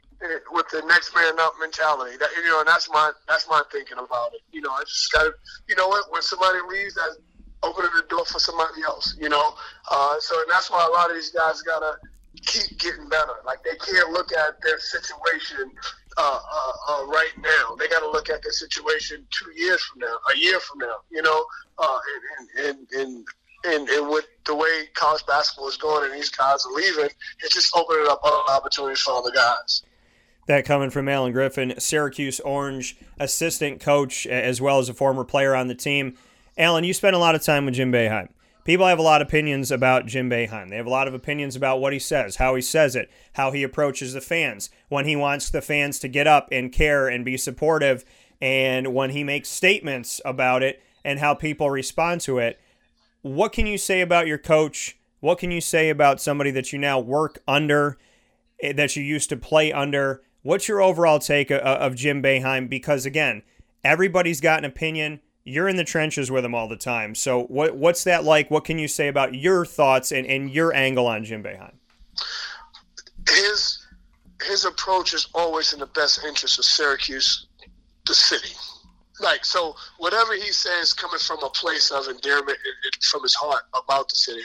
next 0.87 1.15
man 1.15 1.39
up 1.39 1.55
mentality. 1.61 2.17
That 2.17 2.31
you 2.37 2.49
know, 2.49 2.61
and 2.61 2.69
that's 2.69 2.89
my 2.91 3.13
that's 3.29 3.49
my 3.49 3.63
thinking 3.73 3.99
about 3.99 4.35
it. 4.35 4.41
You 4.53 4.63
know, 4.63 4.71
I 4.71 4.83
just 4.83 5.13
gotta, 5.13 5.33
you 5.69 5.77
know 5.77 5.89
what, 5.89 6.11
when 6.13 6.23
somebody 6.23 6.59
leaves, 6.69 6.95
that's 6.95 7.19
opening 7.63 7.91
the 7.97 8.05
door 8.09 8.25
for 8.25 8.39
somebody 8.39 8.83
else. 8.85 9.17
You 9.21 9.29
know, 9.29 9.55
uh, 9.91 10.17
so 10.21 10.41
and 10.41 10.51
that's 10.51 10.71
why 10.71 10.85
a 10.87 10.93
lot 10.93 11.11
of 11.11 11.17
these 11.17 11.31
guys 11.31 11.63
gotta 11.63 11.97
keep 12.45 12.79
getting 12.79 13.09
better. 13.09 13.33
Like 13.45 13.63
they 13.65 13.77
can't 13.77 14.11
look 14.11 14.33
at 14.33 14.61
their 14.63 14.79
situation 14.81 15.71
uh, 16.17 16.41
uh, 16.41 16.73
uh, 16.93 17.07
right 17.07 17.33
now. 17.39 17.77
They 17.79 17.89
got 17.89 18.01
to 18.01 18.11
look 18.11 18.31
at 18.31 18.43
their 18.43 18.53
situation 18.53 19.27
two 19.31 19.53
years 19.53 19.83
from 19.85 20.01
now, 20.01 20.17
a 20.35 20.39
year 20.39 20.59
from 20.61 20.79
now. 20.79 20.97
You 21.11 21.23
know, 21.23 21.45
uh, 21.79 21.99
and, 22.57 22.67
and, 22.67 22.89
and 22.93 23.27
and 23.65 23.89
and 23.89 24.09
with 24.09 24.27
the 24.47 24.55
way 24.55 24.87
college 24.95 25.25
basketball 25.27 25.69
is 25.69 25.77
going 25.77 26.05
and 26.05 26.15
these 26.15 26.31
guys 26.31 26.65
are 26.67 26.73
leaving, 26.73 27.11
it's 27.43 27.55
just 27.55 27.75
opening 27.77 28.07
up 28.09 28.21
other 28.23 28.43
opportunities 28.51 29.01
for 29.01 29.15
other 29.15 29.33
guys. 29.35 29.83
That 30.47 30.65
coming 30.65 30.91
from 30.91 31.09
Allen 31.09 31.33
Griffin, 31.33 31.75
Syracuse 31.79 32.41
Orange 32.41 32.97
assistant 33.19 33.81
coach, 33.81 34.27
as 34.27 34.61
well 34.61 34.79
as 34.79 34.89
a 34.89 34.95
former 34.95 35.25
player 35.25 35.55
on 35.55 35.69
the 35.69 35.75
team. 35.75 36.17
Allen, 36.57 36.85
you 36.85 36.95
spent 36.95 37.17
a 37.17 37.19
lot 37.19 37.35
of 37.35 37.43
time 37.43 37.65
with 37.65 37.75
Jim 37.75 37.93
Boeheim 37.93 38.29
people 38.67 38.87
have 38.87 38.99
a 38.99 39.03
lot 39.03 39.23
of 39.23 39.29
opinions 39.29 39.71
about 39.71 40.07
Jim 40.07 40.29
Boeheim. 40.29 40.69
They 40.69 40.77
have 40.77 40.87
a 40.87 40.91
lot 40.91 41.07
of 41.07 41.15
opinions 41.15 41.55
about 41.55 41.81
what 41.81 41.93
he 41.93 42.01
says, 42.01 42.37
how 42.37 42.57
he 42.57 42.61
says 42.61 42.97
it, 42.97 43.09
how 43.35 43.53
he 43.53 43.63
approaches 43.63 44.13
the 44.13 44.21
fans, 44.21 44.69
when 44.89 45.07
he 45.07 45.17
wants 45.17 45.49
the 45.49 45.63
fans 45.63 46.01
to 46.01 46.09
get 46.09 46.27
up 46.27 46.49
and 46.51 46.73
care 46.73 47.09
and 47.09 47.25
be 47.25 47.37
supportive, 47.37 48.05
and 48.43 48.93
when 48.93 49.11
he 49.11 49.23
makes 49.23 49.49
statements 49.49 50.21
about 50.25 50.63
it 50.63 50.83
and 51.05 51.21
how 51.21 51.33
people 51.33 51.71
respond 51.71 52.21
to 52.23 52.39
it. 52.39 52.61
What 53.23 53.53
can 53.53 53.67
you 53.67 53.79
say 53.79 54.01
about 54.01 54.27
your 54.27 54.39
coach? 54.39 54.99
What 55.21 55.39
can 55.39 55.53
you 55.53 55.61
say 55.61 55.89
about 55.89 56.21
somebody 56.21 56.51
that 56.51 56.73
you 56.73 56.79
now 56.79 56.99
work 56.99 57.39
under, 57.47 57.97
eh, 58.61 58.73
that 58.73 58.97
you 58.97 59.03
used 59.03 59.29
to 59.31 59.37
play 59.37 59.73
under? 59.73 60.23
What's 60.47 60.69
your 60.69 60.81
overall 60.81 61.19
take 61.19 61.51
uh, 61.51 61.57
of 61.57 61.97
Jim 61.97 62.23
Boeheim? 62.23 62.69
Because 62.69 63.05
again, 63.05 63.43
everybody's 63.83 64.41
got 64.41 64.61
an 64.61 64.65
opinion 64.65 65.21
you're 65.43 65.69
in 65.69 65.77
the 65.77 65.85
trenches 65.85 66.31
with 66.31 66.45
him 66.45 66.55
all 66.55 66.69
the 66.69 66.77
time. 66.77 67.15
So 67.15 67.45
what 67.45 67.77
what's 67.77 68.05
that 68.05 68.25
like? 68.25 68.51
What 68.51 68.65
can 68.65 68.79
you 68.79 68.89
say 68.89 69.09
about 69.09 69.35
your 69.35 69.65
thoughts 69.65 70.13
and, 70.13 70.27
and 70.27 70.51
your 70.51 70.75
angle 70.75 71.07
on 71.07 71.25
Jim 71.25 71.43
Boeheim? 71.43 71.75
His 73.29 73.87
his 74.45 74.65
approach 74.65 75.15
is 75.15 75.29
always 75.35 75.73
in 75.73 75.79
the 75.79 75.87
best 75.87 76.25
interest 76.25 76.59
of 76.59 76.65
Syracuse, 76.65 77.47
the 78.07 78.15
city. 78.15 78.55
Like 79.21 79.45
so, 79.45 79.75
whatever 79.99 80.35
he 80.35 80.53
says 80.53 80.93
coming 80.93 81.21
from 81.21 81.43
a 81.43 81.51
place 81.51 81.91
of 81.91 82.07
endearment 82.09 82.59
from 83.03 83.23
his 83.23 83.35
heart 83.35 83.63
about 83.73 84.09
the 84.09 84.17
city, 84.17 84.43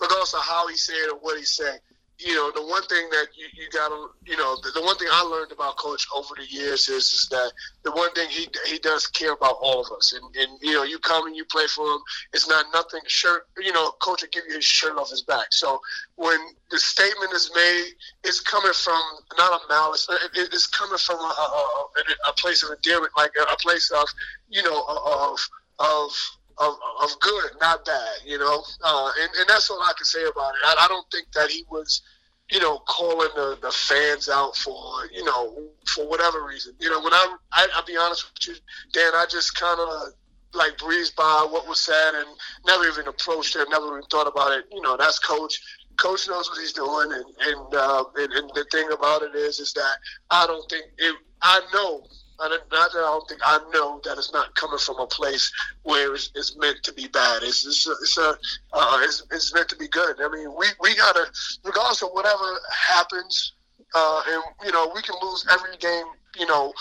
regardless 0.00 0.34
of 0.34 0.40
how 0.40 0.68
he 0.68 0.76
said 0.76 0.96
it 0.96 1.12
or 1.12 1.18
what 1.18 1.38
he 1.38 1.44
said, 1.44 1.80
you 2.24 2.34
know, 2.34 2.50
the 2.54 2.62
one 2.62 2.82
thing 2.84 3.08
that 3.10 3.28
you, 3.36 3.46
you 3.54 3.68
got 3.70 3.88
to, 3.88 4.10
you 4.24 4.36
know, 4.36 4.56
the, 4.62 4.70
the, 4.74 4.82
one 4.82 4.96
thing 4.96 5.08
I 5.10 5.22
learned 5.22 5.52
about 5.52 5.76
Coach 5.76 6.06
over 6.14 6.34
the 6.36 6.46
years 6.46 6.88
is, 6.88 7.12
is 7.12 7.28
that 7.30 7.52
the 7.84 7.92
one 7.92 8.12
thing 8.12 8.28
he 8.28 8.48
he 8.66 8.78
does 8.78 9.06
care 9.06 9.32
about 9.32 9.56
all 9.60 9.80
of 9.80 9.90
us. 9.92 10.12
And, 10.12 10.36
and 10.36 10.58
you 10.60 10.74
know, 10.74 10.84
you 10.84 10.98
come 10.98 11.26
and 11.26 11.36
you 11.36 11.44
play 11.46 11.66
for 11.66 11.86
him. 11.86 12.00
It's 12.32 12.48
not 12.48 12.66
nothing 12.72 13.00
shirt. 13.06 13.46
You 13.58 13.72
know, 13.72 13.90
Coach 14.00 14.22
will 14.22 14.28
give 14.30 14.44
you 14.48 14.56
his 14.56 14.64
shirt 14.64 14.96
off 14.96 15.10
his 15.10 15.22
back. 15.22 15.46
So 15.50 15.80
when 16.16 16.38
the 16.70 16.78
statement 16.78 17.32
is 17.32 17.50
made, 17.54 17.92
it's 18.24 18.40
coming 18.40 18.72
from 18.72 19.00
not 19.36 19.60
a 19.60 19.68
malice. 19.68 20.08
It, 20.10 20.48
it's 20.52 20.66
coming 20.66 20.98
from 20.98 21.16
a, 21.16 21.20
a, 21.20 22.30
a, 22.30 22.32
place 22.34 22.62
of 22.62 22.70
endearment, 22.70 23.12
like 23.16 23.32
a, 23.40 23.56
place 23.56 23.90
of, 23.90 24.06
you 24.48 24.62
know, 24.62 24.84
of 24.86 25.38
of 25.78 26.10
of, 26.58 26.74
of 27.02 27.20
good, 27.20 27.50
not 27.60 27.84
bad, 27.84 28.16
you 28.24 28.38
know. 28.38 28.62
Uh, 28.82 29.10
and, 29.20 29.30
and 29.38 29.48
that's 29.48 29.70
all 29.70 29.80
I 29.82 29.92
can 29.96 30.04
say 30.04 30.22
about 30.22 30.54
it. 30.54 30.60
I, 30.64 30.84
I 30.84 30.88
don't 30.88 31.06
think 31.10 31.30
that 31.32 31.50
he 31.50 31.64
was, 31.70 32.02
you 32.50 32.60
know, 32.60 32.78
calling 32.86 33.30
the, 33.34 33.58
the 33.62 33.70
fans 33.70 34.28
out 34.28 34.56
for, 34.56 35.06
you 35.12 35.24
know, 35.24 35.68
for 35.94 36.08
whatever 36.08 36.44
reason. 36.44 36.74
You 36.78 36.90
know, 36.90 37.00
when 37.02 37.12
I, 37.12 37.36
I 37.52 37.68
I'll 37.74 37.84
be 37.84 37.96
honest 37.96 38.26
with 38.26 38.48
you, 38.48 38.62
Dan, 38.92 39.12
I 39.14 39.26
just 39.28 39.58
kind 39.58 39.80
of 39.80 40.12
like 40.54 40.76
breezed 40.78 41.16
by 41.16 41.46
what 41.50 41.66
was 41.66 41.80
said 41.80 42.14
and 42.14 42.28
never 42.66 42.86
even 42.86 43.08
approached 43.08 43.56
it, 43.56 43.68
never 43.70 43.86
even 43.98 44.02
thought 44.10 44.26
about 44.26 44.56
it. 44.56 44.64
You 44.72 44.82
know, 44.82 44.96
that's 44.96 45.18
coach. 45.18 45.60
Coach 45.98 46.26
knows 46.26 46.48
what 46.48 46.58
he's 46.58 46.72
doing, 46.72 47.12
and 47.12 47.24
and, 47.40 47.74
uh, 47.74 48.04
and 48.16 48.32
and 48.32 48.50
the 48.54 48.64
thing 48.72 48.90
about 48.92 49.22
it 49.22 49.34
is, 49.34 49.60
is 49.60 49.72
that 49.74 49.96
I 50.30 50.46
don't 50.46 50.68
think 50.70 50.86
it. 50.96 51.14
I 51.42 51.60
know 51.74 52.06
not 52.48 52.92
that 52.92 52.98
I 52.98 53.00
don't 53.00 53.28
think 53.28 53.40
I 53.44 53.58
know 53.72 54.00
that 54.04 54.18
it's 54.18 54.32
not 54.32 54.54
coming 54.54 54.78
from 54.78 54.98
a 54.98 55.06
place 55.06 55.52
where 55.82 56.14
it's, 56.14 56.30
it's 56.34 56.56
meant 56.56 56.82
to 56.84 56.92
be 56.92 57.08
bad. 57.08 57.42
It's 57.42 57.66
it's 57.66 57.86
a, 57.86 57.92
it's, 57.92 58.18
a 58.18 58.36
uh, 58.72 59.00
it's, 59.02 59.22
it's 59.30 59.54
meant 59.54 59.68
to 59.70 59.76
be 59.76 59.88
good. 59.88 60.20
I 60.20 60.28
mean, 60.28 60.54
we 60.56 60.66
we 60.80 60.94
gotta 60.96 61.26
regardless 61.64 62.02
of 62.02 62.10
whatever 62.12 62.58
happens, 62.70 63.52
uh, 63.94 64.22
and 64.28 64.42
you 64.64 64.72
know 64.72 64.90
we 64.94 65.02
can 65.02 65.16
lose 65.22 65.46
every 65.50 65.76
game. 65.78 66.06
You 66.38 66.46
know, 66.46 66.72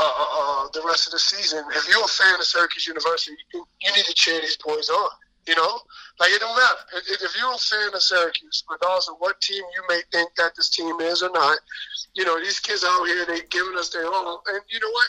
uh, 0.00 0.02
uh, 0.02 0.64
uh 0.64 0.68
the 0.72 0.82
rest 0.84 1.06
of 1.06 1.12
the 1.12 1.18
season. 1.18 1.64
If 1.74 1.88
you're 1.88 2.04
a 2.04 2.08
fan 2.08 2.34
of 2.34 2.44
Syracuse 2.44 2.88
University, 2.88 3.36
you, 3.54 3.64
you 3.80 3.92
need 3.92 4.04
to 4.04 4.14
cheer 4.14 4.40
these 4.40 4.56
boys 4.56 4.90
on. 4.90 5.10
You 5.46 5.54
know, 5.54 5.78
like 6.18 6.30
it 6.30 6.40
don't 6.40 6.56
matter 6.56 6.80
if, 7.08 7.36
you're 7.38 7.54
a 7.54 7.58
fan 7.58 7.94
of 7.94 8.02
Syracuse, 8.02 8.64
regardless 8.68 9.08
of 9.08 9.16
what 9.18 9.40
team 9.40 9.62
you 9.62 9.82
may 9.88 10.00
think 10.10 10.34
that 10.36 10.56
this 10.56 10.68
team 10.70 10.98
is 11.00 11.22
or 11.22 11.30
not 11.30 11.58
you 12.16 12.24
know, 12.24 12.40
these 12.40 12.58
kids 12.58 12.84
out 12.84 13.04
here, 13.04 13.26
they 13.26 13.42
giving 13.50 13.76
us 13.76 13.90
their 13.90 14.06
all. 14.06 14.42
And 14.48 14.60
you 14.68 14.80
know 14.80 14.90
what? 14.90 15.06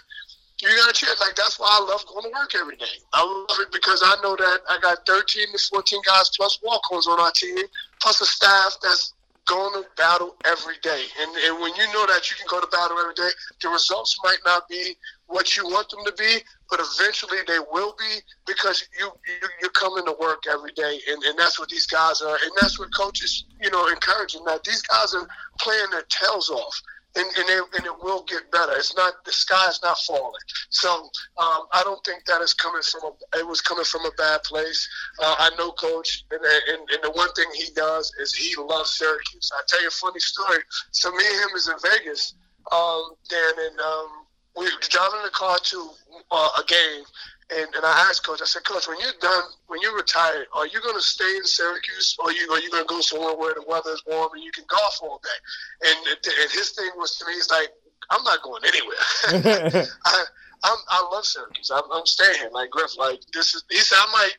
You 0.62 0.67
got 0.75 0.94
to 0.94 0.94
check. 0.94 1.20
Like, 1.20 1.36
that's 1.36 1.58
why 1.58 1.67
I 1.72 1.84
love 1.84 2.06
going 2.06 2.24
to 2.24 2.38
work 2.38 2.53
every 2.60 2.75
day. 2.75 3.00
I 3.13 3.24
love 3.24 3.60
it 3.60 3.72
because 3.72 4.01
I 4.03 4.15
know 4.22 4.36
that 4.36 4.60
I 4.70 4.77
got 4.82 5.06
13 5.06 5.48
to 5.53 5.58
14 5.58 6.01
guys 6.06 6.29
plus 6.36 6.60
walk-ons 6.63 7.08
on 7.08 7.20
our 7.20 7.32
team, 7.32 7.58
plus 8.01 8.20
a 8.22 8.25
staff 8.25 8.75
that's 8.84 9.13
going 9.47 9.81
to 9.81 9.89
battle 9.95 10.35
every 10.45 10.75
day. 10.83 11.03
And, 11.19 11.31
and 11.35 11.61
when 11.61 11.73
you 11.75 11.85
know 11.93 12.05
that 12.07 12.29
you 12.29 12.37
can 12.37 12.47
go 12.49 12.59
to 12.61 12.67
battle 12.67 12.99
every 12.99 13.15
day, 13.15 13.29
the 13.61 13.69
results 13.69 14.17
might 14.23 14.39
not 14.45 14.67
be 14.69 14.95
what 15.27 15.57
you 15.57 15.65
want 15.65 15.89
them 15.89 15.99
to 16.05 16.13
be, 16.13 16.43
but 16.69 16.79
eventually 16.79 17.39
they 17.47 17.59
will 17.71 17.95
be 17.97 18.19
because 18.45 18.87
you, 18.99 19.05
you 19.27 19.47
you're 19.61 19.69
coming 19.71 20.05
to 20.05 20.15
work 20.19 20.43
every 20.49 20.71
day, 20.73 20.99
and, 21.09 21.23
and 21.23 21.37
that's 21.37 21.59
what 21.59 21.69
these 21.69 21.85
guys 21.85 22.21
are, 22.21 22.37
and 22.43 22.51
that's 22.59 22.79
what 22.79 22.93
coaches 22.95 23.45
you 23.61 23.69
know 23.71 23.87
encouraging 23.87 24.43
that 24.45 24.63
these 24.63 24.81
guys 24.83 25.13
are 25.13 25.27
playing 25.59 25.89
their 25.91 26.05
tails 26.09 26.49
off 26.49 26.81
and, 27.17 27.25
and, 27.38 27.50
it, 27.50 27.63
and 27.75 27.86
it 27.86 28.03
will 28.03 28.24
get 28.24 28.51
better. 28.51 28.74
It's 28.75 28.95
not 28.95 29.25
the 29.25 29.31
sky 29.31 29.67
is 29.69 29.79
not 29.81 29.97
falling. 30.00 30.41
So 30.69 30.89
um, 31.38 31.65
I 31.74 31.81
don't 31.83 32.03
think 32.05 32.25
that 32.25 32.41
is 32.41 32.53
coming 32.53 32.81
from 32.83 33.12
a. 33.12 33.39
It 33.39 33.47
was 33.47 33.62
coming 33.62 33.86
from 33.86 34.05
a 34.05 34.12
bad 34.17 34.43
place. 34.43 34.88
Uh, 35.21 35.36
I 35.39 35.50
know 35.57 35.71
Coach, 35.71 36.25
and, 36.31 36.41
and, 36.43 36.89
and 36.89 37.03
the 37.03 37.12
one 37.12 37.31
thing 37.33 37.45
he 37.55 37.71
does 37.75 38.12
is 38.21 38.33
he 38.33 38.55
loves 38.62 38.91
Syracuse. 38.91 39.51
I 39.53 39.62
tell 39.67 39.81
you 39.81 39.88
a 39.88 39.91
funny 39.91 40.19
story. 40.19 40.59
So 40.91 41.12
me 41.12 41.24
and 41.25 41.50
him 41.50 41.55
is 41.55 41.67
in 41.67 41.75
Vegas, 41.91 42.36
um, 42.71 43.15
Dan, 43.29 43.53
and 43.69 43.79
um, 43.79 44.07
we 44.55 44.65
were 44.65 44.71
driving 44.81 45.19
in 45.19 45.25
the 45.25 45.31
car 45.31 45.57
to 45.57 45.89
uh, 46.31 46.50
a 46.59 46.63
game, 46.65 47.03
and, 47.49 47.67
and 47.75 47.85
I 47.85 48.07
asked 48.09 48.25
Coach, 48.25 48.41
I 48.41 48.45
said, 48.45 48.63
Coach, 48.63 48.87
when 48.87 48.99
you're 48.99 49.17
done, 49.21 49.43
when 49.67 49.81
you 49.81 49.95
retire, 49.95 50.45
are 50.53 50.67
you 50.67 50.81
going 50.81 50.95
to 50.95 51.01
stay 51.01 51.37
in 51.37 51.45
Syracuse 51.45 52.15
or 52.19 52.29
are 52.29 52.31
you, 52.33 52.49
are 52.51 52.59
you 52.59 52.69
going 52.69 52.83
to 52.83 52.87
go 52.87 53.01
somewhere 53.01 53.35
where 53.35 53.53
the 53.53 53.63
weather 53.67 53.91
is 53.91 54.03
warm 54.05 54.29
and 54.33 54.43
you 54.43 54.51
can 54.51 54.65
golf 54.67 54.99
all 55.01 55.21
day? 55.23 55.89
And, 55.89 56.07
and 56.07 56.51
his 56.51 56.71
thing 56.71 56.89
was 56.97 57.17
to 57.17 57.25
me, 57.25 57.33
he's 57.33 57.49
like, 57.49 57.69
I'm 58.09 58.23
not 58.23 58.41
going 58.41 58.63
anywhere. 58.65 59.85
I, 60.05 60.23
I'm, 60.63 60.77
I 60.89 61.09
love 61.11 61.25
Syracuse. 61.25 61.71
I'm, 61.73 61.83
I'm 61.91 62.05
staying 62.05 62.35
here. 62.35 62.49
Like 62.51 62.69
Griff, 62.69 62.97
like 62.97 63.21
this 63.33 63.53
is. 63.55 63.63
He 63.69 63.77
said 63.77 63.97
I 63.99 64.11
might, 64.11 64.37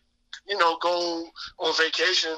you 0.48 0.56
know, 0.56 0.78
go 0.80 1.28
on 1.58 1.76
vacation 1.76 2.34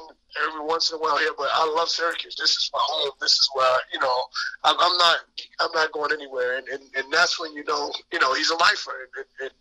every 0.47 0.65
once 0.65 0.91
in 0.91 0.97
a 0.97 0.99
while 0.99 1.17
here, 1.17 1.31
but 1.37 1.49
I 1.53 1.65
love 1.75 1.89
Syracuse. 1.89 2.35
This 2.35 2.51
is 2.51 2.69
my 2.73 2.79
home. 2.81 3.11
This 3.19 3.33
is 3.33 3.49
where 3.53 3.79
you 3.93 3.99
know 3.99 4.23
I'm, 4.63 4.75
I'm 4.79 4.97
not 4.97 5.17
I'm 5.59 5.71
not 5.73 5.91
going 5.91 6.11
anywhere, 6.11 6.57
and, 6.57 6.67
and, 6.67 6.83
and 6.95 7.11
that's 7.11 7.39
when 7.39 7.53
you 7.53 7.63
know 7.65 7.91
you 8.11 8.19
know 8.19 8.33
he's 8.33 8.49
a 8.49 8.55
lifer, 8.55 9.09
and, 9.17 9.25
and, 9.41 9.51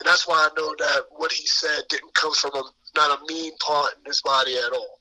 and 0.00 0.06
that's 0.06 0.26
why 0.26 0.48
I 0.50 0.60
know 0.60 0.74
that 0.78 1.04
what 1.10 1.32
he 1.32 1.46
said 1.46 1.82
didn't 1.88 2.14
come 2.14 2.32
from 2.34 2.52
a 2.54 2.62
not 2.96 3.20
a 3.20 3.32
mean 3.32 3.52
part 3.58 3.94
in 3.98 4.04
his 4.04 4.22
body 4.22 4.56
at 4.56 4.72
all. 4.72 5.00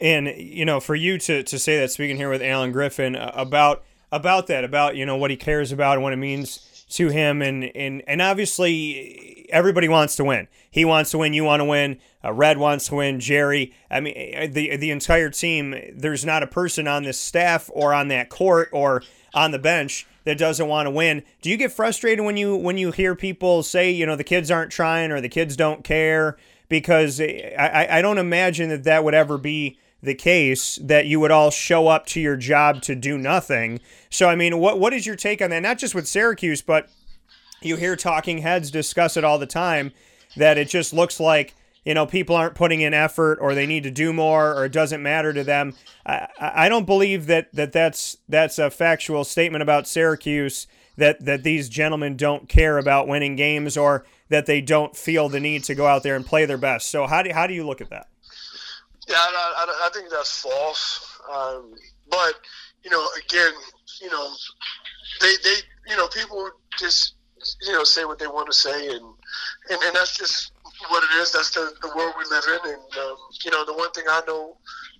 And 0.00 0.28
you 0.36 0.64
know, 0.64 0.80
for 0.80 0.94
you 0.94 1.18
to 1.18 1.42
to 1.42 1.58
say 1.58 1.78
that, 1.80 1.90
speaking 1.90 2.16
here 2.16 2.30
with 2.30 2.42
Allen 2.42 2.72
Griffin 2.72 3.16
uh, 3.16 3.32
about 3.34 3.84
about 4.12 4.46
that, 4.46 4.64
about 4.64 4.96
you 4.96 5.04
know 5.04 5.16
what 5.16 5.30
he 5.30 5.36
cares 5.36 5.72
about 5.72 5.94
and 5.94 6.02
what 6.02 6.12
it 6.12 6.16
means 6.16 6.67
to 6.90 7.08
him 7.08 7.42
and 7.42 7.64
and 7.76 8.02
and 8.06 8.22
obviously 8.22 9.46
everybody 9.50 9.88
wants 9.88 10.16
to 10.16 10.24
win. 10.24 10.48
He 10.70 10.84
wants 10.84 11.10
to 11.10 11.18
win, 11.18 11.32
you 11.32 11.44
want 11.44 11.60
to 11.60 11.64
win, 11.64 11.98
uh, 12.24 12.32
Red 12.32 12.58
wants 12.58 12.88
to 12.88 12.96
win, 12.96 13.20
Gerry. 13.20 13.74
I 13.90 14.00
mean 14.00 14.34
uh, 14.36 14.46
the 14.50 14.76
the 14.76 14.90
entire 14.90 15.30
team, 15.30 15.74
there's 15.94 16.24
not 16.24 16.42
a 16.42 16.46
person 16.46 16.88
on 16.88 17.02
this 17.02 17.18
staff 17.18 17.70
or 17.72 17.92
on 17.92 18.08
that 18.08 18.30
court 18.30 18.70
or 18.72 19.02
on 19.34 19.50
the 19.50 19.58
bench 19.58 20.06
that 20.24 20.38
doesn't 20.38 20.68
want 20.68 20.86
to 20.86 20.90
win. 20.90 21.22
Do 21.42 21.50
you 21.50 21.56
get 21.56 21.72
frustrated 21.72 22.24
when 22.24 22.36
you 22.36 22.56
when 22.56 22.78
you 22.78 22.90
hear 22.90 23.14
people 23.14 23.62
say, 23.62 23.90
you 23.90 24.06
know, 24.06 24.16
the 24.16 24.24
kids 24.24 24.50
aren't 24.50 24.72
trying 24.72 25.12
or 25.12 25.20
the 25.20 25.28
kids 25.28 25.56
don't 25.56 25.84
care 25.84 26.36
because 26.68 27.20
I 27.20 27.86
I 27.90 28.02
don't 28.02 28.18
imagine 28.18 28.70
that 28.70 28.84
that 28.84 29.04
would 29.04 29.14
ever 29.14 29.38
be 29.38 29.78
the 30.02 30.14
case 30.14 30.76
that 30.82 31.06
you 31.06 31.18
would 31.20 31.30
all 31.30 31.50
show 31.50 31.88
up 31.88 32.06
to 32.06 32.20
your 32.20 32.36
job 32.36 32.82
to 32.82 32.94
do 32.94 33.18
nothing. 33.18 33.80
So 34.10 34.28
I 34.28 34.36
mean, 34.36 34.58
what 34.58 34.78
what 34.78 34.92
is 34.92 35.06
your 35.06 35.16
take 35.16 35.42
on 35.42 35.50
that? 35.50 35.60
Not 35.60 35.78
just 35.78 35.94
with 35.94 36.06
Syracuse, 36.06 36.62
but 36.62 36.88
you 37.60 37.76
hear 37.76 37.96
talking 37.96 38.38
heads 38.38 38.70
discuss 38.70 39.16
it 39.16 39.24
all 39.24 39.38
the 39.38 39.46
time 39.46 39.92
that 40.36 40.58
it 40.58 40.68
just 40.68 40.92
looks 40.92 41.18
like 41.18 41.54
you 41.84 41.94
know 41.94 42.06
people 42.06 42.36
aren't 42.36 42.54
putting 42.54 42.80
in 42.80 42.94
effort 42.94 43.38
or 43.40 43.54
they 43.54 43.66
need 43.66 43.82
to 43.82 43.90
do 43.90 44.12
more 44.12 44.54
or 44.54 44.66
it 44.66 44.72
doesn't 44.72 45.02
matter 45.02 45.32
to 45.32 45.42
them. 45.42 45.74
I, 46.06 46.28
I 46.38 46.68
don't 46.68 46.86
believe 46.86 47.26
that, 47.26 47.52
that 47.54 47.72
that's 47.72 48.18
that's 48.28 48.58
a 48.58 48.70
factual 48.70 49.24
statement 49.24 49.62
about 49.62 49.88
Syracuse 49.88 50.66
that 50.96 51.24
that 51.24 51.42
these 51.42 51.68
gentlemen 51.68 52.16
don't 52.16 52.48
care 52.48 52.78
about 52.78 53.08
winning 53.08 53.36
games 53.36 53.76
or 53.76 54.04
that 54.28 54.46
they 54.46 54.60
don't 54.60 54.96
feel 54.96 55.28
the 55.28 55.40
need 55.40 55.64
to 55.64 55.74
go 55.74 55.86
out 55.86 56.02
there 56.02 56.14
and 56.14 56.26
play 56.26 56.44
their 56.44 56.58
best. 56.58 56.90
So 56.90 57.06
how 57.06 57.22
do 57.22 57.32
how 57.32 57.46
do 57.46 57.54
you 57.54 57.66
look 57.66 57.80
at 57.80 57.90
that? 57.90 58.08
Yeah, 59.08 59.16
I, 59.16 59.54
I, 59.56 59.86
I 59.86 59.90
think 59.94 60.10
that's 60.10 60.40
false. 60.42 61.18
Um, 61.32 61.74
but 62.10 62.34
you 62.84 62.90
know, 62.90 63.06
again, 63.24 63.52
you 64.02 64.10
know, 64.10 64.32
they 65.20 65.32
they 65.42 65.56
you 65.88 65.96
know 65.96 66.08
people 66.08 66.50
just 66.78 67.14
you 67.66 67.72
know 67.72 67.84
say 67.84 68.04
what 68.04 68.18
they 68.18 68.26
want 68.26 68.50
to 68.50 68.56
say, 68.56 68.88
and 68.88 69.04
and, 69.70 69.82
and 69.82 69.96
that's 69.96 70.16
just 70.16 70.52
what 70.88 71.02
it 71.04 71.16
is. 71.20 71.32
That's 71.32 71.50
the, 71.50 71.72
the 71.80 71.90
world 71.96 72.14
we 72.18 72.24
live 72.30 72.44
in, 72.64 72.70
and 72.74 73.04
um, 73.04 73.16
you 73.44 73.50
know, 73.50 73.64
the 73.64 73.74
one 73.74 73.90
thing 73.92 74.04
I 74.08 74.20
know 74.26 74.56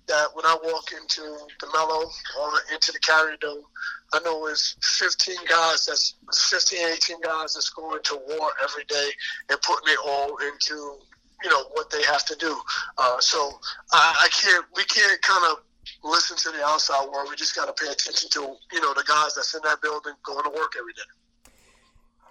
that 0.07 0.27
when 0.33 0.45
I 0.45 0.57
walk 0.63 0.91
into 0.91 1.21
the 1.21 1.67
Melo 1.71 2.01
or 2.41 2.51
into 2.73 2.91
the 2.91 2.99
Carrier 2.99 3.37
Dome, 3.39 3.63
I 4.11 4.19
know 4.25 4.47
it's 4.47 4.75
15 4.81 5.35
guys. 5.47 5.85
That's 5.85 6.15
15, 6.49 6.79
18 6.93 7.21
guys 7.21 7.53
that's 7.53 7.69
going 7.69 8.01
to 8.03 8.19
war 8.27 8.51
every 8.63 8.85
day 8.85 9.09
and 9.49 9.61
putting 9.61 9.93
it 9.93 9.99
all 10.03 10.35
into 10.37 10.97
you 11.43 11.49
know 11.49 11.63
what 11.73 11.89
they 11.89 12.03
have 12.03 12.25
to 12.25 12.35
do. 12.35 12.59
Uh, 12.97 13.19
so 13.19 13.59
I, 13.91 14.25
I 14.25 14.27
can't. 14.29 14.65
We 14.75 14.83
can't 14.85 15.21
kind 15.21 15.45
of 15.51 15.63
listen 16.03 16.37
to 16.37 16.51
the 16.51 16.63
outside 16.63 17.07
world. 17.09 17.27
We 17.29 17.35
just 17.35 17.55
got 17.55 17.65
to 17.65 17.83
pay 17.83 17.91
attention 17.91 18.29
to 18.31 18.55
you 18.71 18.81
know 18.81 18.93
the 18.93 19.03
guys 19.07 19.35
that's 19.35 19.53
in 19.55 19.61
that 19.63 19.81
building 19.81 20.13
going 20.23 20.43
to 20.43 20.49
work 20.49 20.73
every 20.77 20.93
day. 20.93 21.01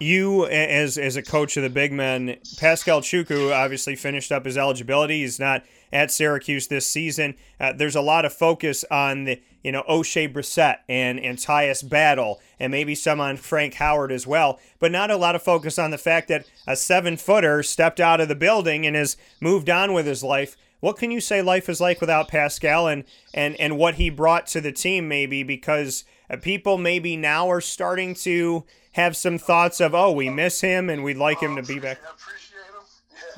You, 0.01 0.45
as 0.45 0.97
as 0.97 1.17
a 1.17 1.21
coach 1.21 1.57
of 1.57 1.63
the 1.63 1.69
big 1.69 1.91
men, 1.91 2.37
Pascal 2.57 3.01
Chukwu 3.01 3.53
obviously 3.53 3.97
finished 3.97 4.31
up 4.31 4.45
his 4.45 4.57
eligibility. 4.57 5.21
He's 5.21 5.39
not 5.39 5.63
at 5.91 6.09
Syracuse 6.09 6.67
this 6.67 6.85
season. 6.85 7.35
Uh, 7.59 7.73
there's 7.73 7.97
a 7.97 8.01
lot 8.01 8.23
of 8.23 8.31
focus 8.31 8.85
on 8.89 9.25
the 9.25 9.41
you 9.61 9.73
know 9.73 9.83
Oshae 9.89 10.31
Brissett 10.31 10.77
and 10.87 11.19
and 11.19 11.37
Tyus 11.37 11.87
Battle 11.87 12.39
and 12.61 12.71
maybe 12.71 12.95
some 12.95 13.19
on 13.19 13.35
Frank 13.35 13.73
Howard 13.75 14.13
as 14.13 14.25
well, 14.25 14.59
but 14.79 14.91
not 14.91 15.11
a 15.11 15.17
lot 15.17 15.35
of 15.35 15.43
focus 15.43 15.77
on 15.77 15.91
the 15.91 15.97
fact 15.97 16.29
that 16.29 16.45
a 16.65 16.77
seven 16.77 17.17
footer 17.17 17.61
stepped 17.61 17.99
out 17.99 18.21
of 18.21 18.29
the 18.29 18.35
building 18.35 18.85
and 18.85 18.95
has 18.95 19.17
moved 19.41 19.69
on 19.69 19.91
with 19.91 20.05
his 20.05 20.23
life. 20.23 20.55
What 20.79 20.97
can 20.97 21.11
you 21.11 21.19
say 21.19 21.41
life 21.41 21.67
is 21.67 21.81
like 21.81 21.99
without 21.99 22.29
Pascal 22.29 22.87
and 22.87 23.03
and 23.33 23.55
and 23.59 23.77
what 23.77 23.95
he 23.95 24.09
brought 24.09 24.47
to 24.47 24.61
the 24.61 24.71
team 24.71 25.09
maybe 25.09 25.43
because 25.43 26.05
uh, 26.29 26.37
people 26.37 26.77
maybe 26.77 27.17
now 27.17 27.49
are 27.49 27.61
starting 27.61 28.15
to 28.15 28.63
have 28.93 29.15
some 29.15 29.37
thoughts 29.37 29.79
of, 29.79 29.93
oh, 29.93 30.11
we 30.11 30.29
miss 30.29 30.61
him 30.61 30.89
and 30.89 31.03
we'd 31.03 31.17
like 31.17 31.39
him 31.39 31.55
to 31.55 31.63
be 31.63 31.79
back. 31.79 31.99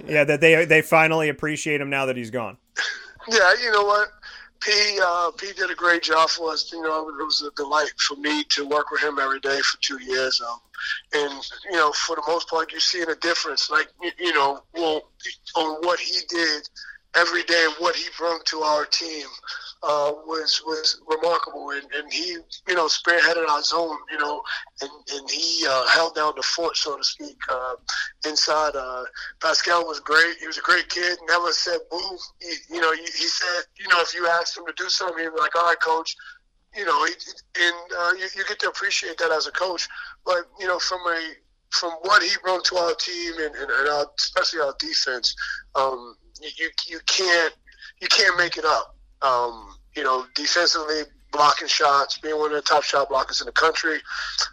Yeah, 0.06 0.24
that 0.24 0.42
they 0.42 0.66
they 0.66 0.82
finally 0.82 1.30
appreciate 1.30 1.82
him 1.82 1.90
now 1.90 2.06
that 2.06 2.18
he's 2.18 2.32
gone. 2.32 2.58
Yeah, 3.28 3.54
you 3.62 3.72
know 3.72 3.84
what? 3.84 4.08
P 4.62 4.72
uh, 5.04 5.32
P 5.32 5.52
did 5.54 5.70
a 5.70 5.76
great 5.76 6.04
job 6.04 6.30
for 6.30 6.52
us. 6.52 6.72
You 6.72 6.82
know, 6.82 7.10
it 7.10 7.24
was 7.24 7.42
a 7.42 7.52
delight 7.56 7.92
for 8.00 8.16
me 8.16 8.44
to 8.46 8.68
work 8.68 8.92
with 8.92 9.02
him 9.02 9.20
every 9.20 9.40
day 9.40 9.60
for 9.60 9.78
two 9.82 10.02
years. 10.02 10.42
Um, 10.42 10.60
and 11.14 11.44
you 11.70 11.78
know, 11.78 11.92
for 11.92 12.16
the 12.16 12.24
most 12.28 12.48
part, 12.48 12.72
you're 12.72 12.80
seeing 12.80 13.10
a 13.10 13.16
difference. 13.16 13.70
Like 13.70 13.88
you 14.20 14.34
know, 14.34 14.64
well, 14.74 15.10
on 15.56 15.78
what 15.82 16.00
he 16.00 16.20
did 16.30 16.70
every 17.16 17.44
day 17.44 17.68
what 17.80 17.96
he 17.96 18.06
brought 18.18 18.46
to 18.46 18.60
our 18.62 18.86
team 18.86 19.28
uh, 19.84 20.14
was 20.28 20.62
was 20.66 21.02
remarkable, 21.08 21.72
and, 21.72 21.84
and 21.94 22.12
he 22.12 22.38
you 22.68 22.76
know 22.76 22.86
spearheaded 22.86 23.48
our 23.50 23.64
zone, 23.64 23.98
you 24.12 24.18
know, 24.20 24.42
and, 24.82 24.92
and 25.14 25.30
he 25.30 25.66
uh, 25.68 25.88
held 25.88 26.14
down 26.16 26.34
the 26.36 26.44
fort, 26.44 26.78
so 26.78 26.98
to 26.98 27.04
speak, 27.04 27.38
uh, 27.50 27.76
inside. 28.28 28.76
Uh, 28.76 29.04
Pascal 29.42 29.86
was 29.88 30.00
great. 30.00 30.36
He 30.40 30.48
was 30.48 30.58
a 30.58 30.62
great 30.62 30.88
kid. 30.90 31.18
Never 31.28 31.52
said 31.52 31.80
boo. 31.90 32.18
He, 32.40 32.76
you 32.76 32.82
know, 32.82 32.92
he, 32.94 33.02
he 33.02 33.28
said, 33.28 33.64
you 33.80 33.88
know, 33.88 34.00
if 34.02 34.14
you 34.14 34.28
asked 34.28 34.58
him 34.58 34.66
to 34.68 34.74
do 34.78 34.88
something, 34.90 35.24
he'd 35.24 35.34
be 35.34 35.40
like, 35.40 35.56
all 35.56 35.66
right, 35.66 35.80
coach. 35.80 36.16
You 36.76 36.86
know, 36.86 37.06
he, 37.06 37.14
and 37.60 37.76
uh, 37.98 38.12
you, 38.18 38.28
you 38.38 38.46
get 38.48 38.60
to 38.60 38.70
appreciate 38.70 39.18
that 39.18 39.32
as 39.32 39.48
a 39.48 39.52
coach. 39.52 39.90
But 40.26 40.46
you 40.60 40.68
know, 40.68 40.80
from 40.80 41.02
a 41.08 41.34
from 41.72 41.92
what 42.02 42.22
he 42.22 42.30
brought 42.44 42.66
to 42.66 42.78
our 42.78 42.94
team 42.96 43.34
and, 43.40 43.56
and, 43.56 43.72
and 43.72 43.90
our, 43.90 44.06
especially 44.20 44.60
our 44.60 44.76
defense, 44.80 45.36
um, 45.76 46.16
you 46.42 46.70
you 46.88 47.00
can't 47.06 47.54
you 48.02 48.08
can't 48.08 48.38
make 48.38 48.58
it 48.58 48.66
up. 48.66 48.96
Um, 49.22 49.76
you 49.96 50.04
know, 50.04 50.26
defensively 50.36 51.04
blocking 51.32 51.68
shots, 51.68 52.18
being 52.18 52.38
one 52.38 52.52
of 52.52 52.56
the 52.56 52.62
top 52.62 52.84
shot 52.84 53.10
blockers 53.10 53.42
in 53.42 53.46
the 53.46 53.52
country, 53.52 54.00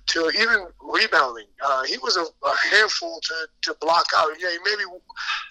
to 0.07 0.31
even 0.39 0.67
rebounding. 0.81 1.47
Uh, 1.65 1.83
he 1.85 1.99
was 1.99 2.17
a, 2.17 2.23
a, 2.23 2.57
handful 2.71 3.21
to, 3.21 3.35
to 3.63 3.77
block 3.81 4.07
out. 4.17 4.31
Yeah, 4.39 4.51
he 4.51 4.59
maybe, 4.65 4.83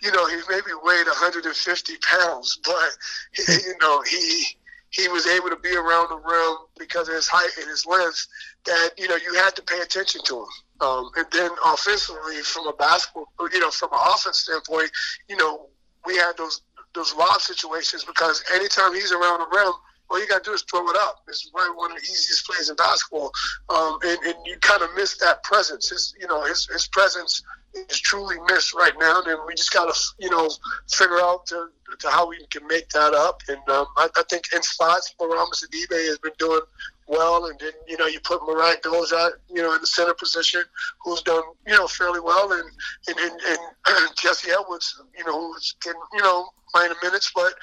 you 0.03 0.11
know, 0.11 0.25
he 0.27 0.37
maybe 0.49 0.71
weighed 0.83 1.05
150 1.05 1.93
pounds, 1.97 2.59
but 2.63 2.97
he, 3.33 3.53
you 3.53 3.75
know 3.81 4.01
he 4.03 4.45
he 4.89 5.07
was 5.09 5.27
able 5.27 5.49
to 5.49 5.57
be 5.57 5.75
around 5.75 6.09
the 6.09 6.17
rim 6.17 6.55
because 6.79 7.09
of 7.09 7.15
his 7.15 7.27
height 7.27 7.49
and 7.59 7.69
his 7.69 7.85
length. 7.85 8.25
That 8.65 8.91
you 8.97 9.07
know 9.07 9.17
you 9.17 9.33
had 9.33 9.55
to 9.55 9.61
pay 9.61 9.79
attention 9.79 10.21
to 10.25 10.39
him. 10.39 10.47
Um, 10.81 11.09
and 11.15 11.25
then 11.31 11.49
offensively, 11.65 12.41
from 12.43 12.67
a 12.67 12.73
basketball, 12.73 13.27
you 13.51 13.59
know, 13.59 13.71
from 13.71 13.89
an 13.93 13.99
offense 14.01 14.39
standpoint, 14.39 14.91
you 15.27 15.35
know, 15.37 15.67
we 16.05 16.15
had 16.15 16.33
those 16.37 16.61
those 16.93 17.13
lob 17.15 17.41
situations 17.41 18.03
because 18.03 18.43
anytime 18.53 18.93
he's 18.93 19.11
around 19.11 19.39
the 19.39 19.47
rim, 19.55 19.71
all 20.09 20.19
you 20.19 20.27
got 20.27 20.43
to 20.43 20.49
do 20.49 20.53
is 20.53 20.63
throw 20.63 20.89
it 20.89 20.95
up. 20.95 21.23
It's 21.27 21.49
probably 21.49 21.75
one 21.75 21.91
of 21.91 21.97
the 21.97 22.03
easiest 22.03 22.45
plays 22.47 22.69
in 22.69 22.75
basketball, 22.75 23.31
um, 23.69 23.99
and, 24.03 24.17
and, 24.23 24.35
you 24.45 24.57
kind 24.61 24.81
of 24.81 24.89
miss 24.95 25.17
that 25.17 25.43
presence. 25.43 25.89
His, 25.89 26.15
you 26.19 26.27
know, 26.27 26.43
his, 26.43 26.67
his 26.67 26.87
presence 26.87 27.43
is 27.73 27.99
truly 27.99 28.37
missed 28.49 28.73
right 28.73 28.93
now, 28.99 29.21
and 29.25 29.39
we 29.45 29.53
just 29.55 29.73
got 29.73 29.93
to, 29.93 30.01
you 30.17 30.29
know, 30.29 30.49
figure 30.89 31.19
out 31.19 31.45
to, 31.47 31.67
to 31.99 32.09
how 32.09 32.27
we 32.27 32.45
can 32.49 32.65
make 32.67 32.89
that 32.89 33.13
up. 33.13 33.41
And 33.49 33.57
um, 33.69 33.87
I, 33.97 34.07
I, 34.15 34.23
think 34.29 34.45
in 34.55 34.61
spots, 34.63 35.13
Bourama 35.19 35.51
Sidibe 35.53 36.07
has 36.07 36.17
been 36.19 36.33
doing 36.39 36.61
well, 37.07 37.45
and 37.45 37.59
then 37.59 37.71
you 37.87 37.97
know 37.97 38.05
you 38.05 38.19
put 38.19 38.45
Marek 38.45 38.83
Dolezaj, 38.83 39.31
you 39.49 39.61
know, 39.61 39.73
in 39.73 39.81
the 39.81 39.87
center 39.87 40.13
position, 40.13 40.63
who's 41.03 41.21
done 41.21 41.43
you 41.65 41.75
know 41.75 41.87
fairly 41.87 42.19
well, 42.19 42.51
and 42.51 42.69
and, 43.07 43.17
and, 43.17 43.39
and 43.87 44.15
Jesse 44.17 44.51
Edwards, 44.51 45.01
you 45.17 45.25
know, 45.25 45.39
who's 45.39 45.75
getting 45.81 46.01
you 46.13 46.21
know 46.21 46.49
the 46.73 46.95
minutes, 47.01 47.31
but 47.33 47.53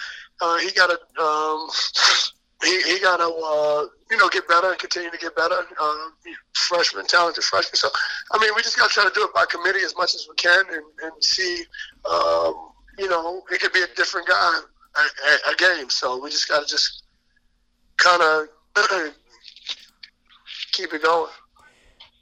uh, 0.40 0.58
he 0.58 0.70
got 0.72 0.90
to 0.90 1.22
um, 1.22 1.68
he, 2.64 2.94
he 2.94 3.00
got 3.00 3.18
to 3.18 3.24
uh, 3.24 3.86
you 4.10 4.16
know 4.16 4.28
get 4.28 4.48
better 4.48 4.70
and 4.70 4.78
continue 4.78 5.10
to 5.10 5.18
get 5.18 5.36
better. 5.36 5.58
Uh, 5.80 5.94
freshman, 6.54 7.06
talented 7.06 7.44
freshman. 7.44 7.76
So 7.76 7.88
I 8.32 8.38
mean, 8.38 8.50
we 8.56 8.62
just 8.62 8.78
got 8.78 8.88
to 8.88 8.94
try 8.94 9.04
to 9.04 9.14
do 9.14 9.24
it 9.24 9.34
by 9.34 9.44
committee 9.50 9.84
as 9.84 9.94
much 9.96 10.14
as 10.14 10.26
we 10.28 10.34
can, 10.36 10.64
and, 10.72 10.84
and 11.02 11.24
see. 11.24 11.64
Um, 12.10 12.70
you 12.96 13.08
know, 13.08 13.42
it 13.50 13.60
could 13.60 13.72
be 13.72 13.82
a 13.82 13.92
different 13.96 14.28
guy 14.28 14.60
a, 14.96 15.52
a 15.52 15.54
game. 15.56 15.90
So 15.90 16.22
we 16.22 16.30
just 16.30 16.48
got 16.48 16.62
to 16.62 16.68
just 16.68 17.02
kind 17.96 18.22
of 18.22 18.48
keep 20.76 20.92
it 20.92 21.02
going. 21.02 21.30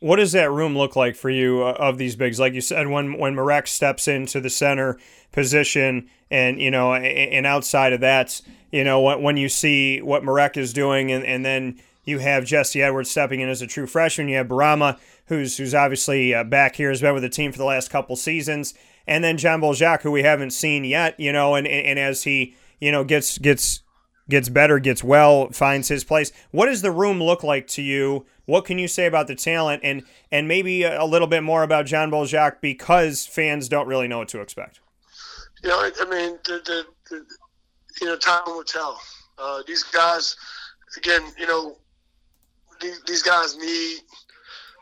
What 0.00 0.16
does 0.16 0.32
that 0.32 0.50
room 0.50 0.76
look 0.76 0.96
like 0.96 1.14
for 1.14 1.30
you 1.30 1.62
uh, 1.62 1.76
of 1.78 1.96
these 1.96 2.16
bigs? 2.16 2.40
Like 2.40 2.54
you 2.54 2.60
said, 2.60 2.88
when 2.88 3.18
when 3.18 3.34
Marek 3.34 3.66
steps 3.66 4.08
into 4.08 4.40
the 4.40 4.50
center 4.50 4.98
position, 5.30 6.08
and 6.30 6.60
you 6.60 6.70
know, 6.70 6.94
and 6.94 7.46
outside 7.46 7.92
of 7.92 8.00
that, 8.00 8.40
you 8.72 8.82
know, 8.82 9.00
when 9.18 9.36
you 9.36 9.48
see 9.48 10.00
what 10.02 10.24
Marek 10.24 10.56
is 10.56 10.72
doing, 10.72 11.12
and, 11.12 11.24
and 11.24 11.44
then 11.44 11.78
you 12.04 12.18
have 12.18 12.44
Jesse 12.44 12.82
Edwards 12.82 13.10
stepping 13.10 13.40
in 13.40 13.48
as 13.48 13.62
a 13.62 13.66
true 13.66 13.86
freshman. 13.86 14.28
You 14.28 14.36
have 14.38 14.48
Bourama, 14.48 14.98
who's 15.26 15.56
who's 15.56 15.74
obviously 15.74 16.34
uh, 16.34 16.42
back 16.42 16.74
here, 16.76 16.88
has 16.88 17.00
been 17.00 17.14
with 17.14 17.22
the 17.22 17.28
team 17.28 17.52
for 17.52 17.58
the 17.58 17.64
last 17.64 17.90
couple 17.90 18.16
seasons, 18.16 18.74
and 19.06 19.22
then 19.22 19.38
John 19.38 19.60
Bol 19.60 19.74
Ajak, 19.74 20.02
who 20.02 20.10
we 20.10 20.22
haven't 20.24 20.50
seen 20.50 20.84
yet. 20.84 21.18
You 21.20 21.32
know, 21.32 21.54
and, 21.54 21.66
and 21.68 21.98
as 21.98 22.24
he 22.24 22.56
you 22.80 22.90
know 22.90 23.04
gets 23.04 23.38
gets 23.38 23.81
gets 24.32 24.48
better, 24.48 24.78
gets 24.78 25.04
well, 25.04 25.50
finds 25.50 25.88
his 25.88 26.04
place. 26.04 26.32
What 26.52 26.66
does 26.66 26.80
the 26.80 26.90
room 26.90 27.22
look 27.22 27.42
like 27.42 27.66
to 27.68 27.82
you? 27.82 28.24
What 28.46 28.64
can 28.64 28.78
you 28.78 28.88
say 28.88 29.04
about 29.04 29.26
the 29.26 29.34
talent 29.34 29.82
and 29.84 30.02
and 30.32 30.48
maybe 30.48 30.84
a 30.84 31.04
little 31.04 31.28
bit 31.28 31.42
more 31.42 31.62
about 31.62 31.84
John 31.84 32.08
Bol 32.10 32.24
Ajak 32.24 32.62
because 32.62 33.26
fans 33.26 33.68
don't 33.68 33.86
really 33.86 34.08
know 34.08 34.18
what 34.18 34.28
to 34.28 34.40
expect? 34.40 34.80
You 35.62 35.68
know, 35.68 35.78
I 35.78 36.04
mean, 36.06 36.38
the, 36.44 36.60
the, 36.64 36.84
the 37.10 37.24
you 38.00 38.06
know, 38.06 38.16
time 38.16 38.42
will 38.46 38.64
tell. 38.64 38.98
Uh, 39.38 39.62
these 39.66 39.82
guys, 39.82 40.34
again, 40.96 41.22
you 41.38 41.46
know, 41.46 41.76
these, 42.80 43.00
these 43.06 43.22
guys 43.22 43.56
need 43.56 43.98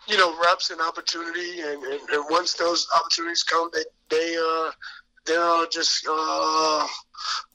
you 0.08 0.16
know 0.16 0.32
reps 0.40 0.70
and 0.70 0.80
opportunity, 0.80 1.60
and, 1.60 1.82
and, 1.82 2.00
and 2.08 2.24
once 2.30 2.54
those 2.54 2.86
opportunities 2.96 3.42
come, 3.42 3.68
they 3.74 3.84
they 4.10 4.36
uh, 4.36 4.70
they'll 5.26 5.66
just 5.68 6.06
uh, 6.08 6.86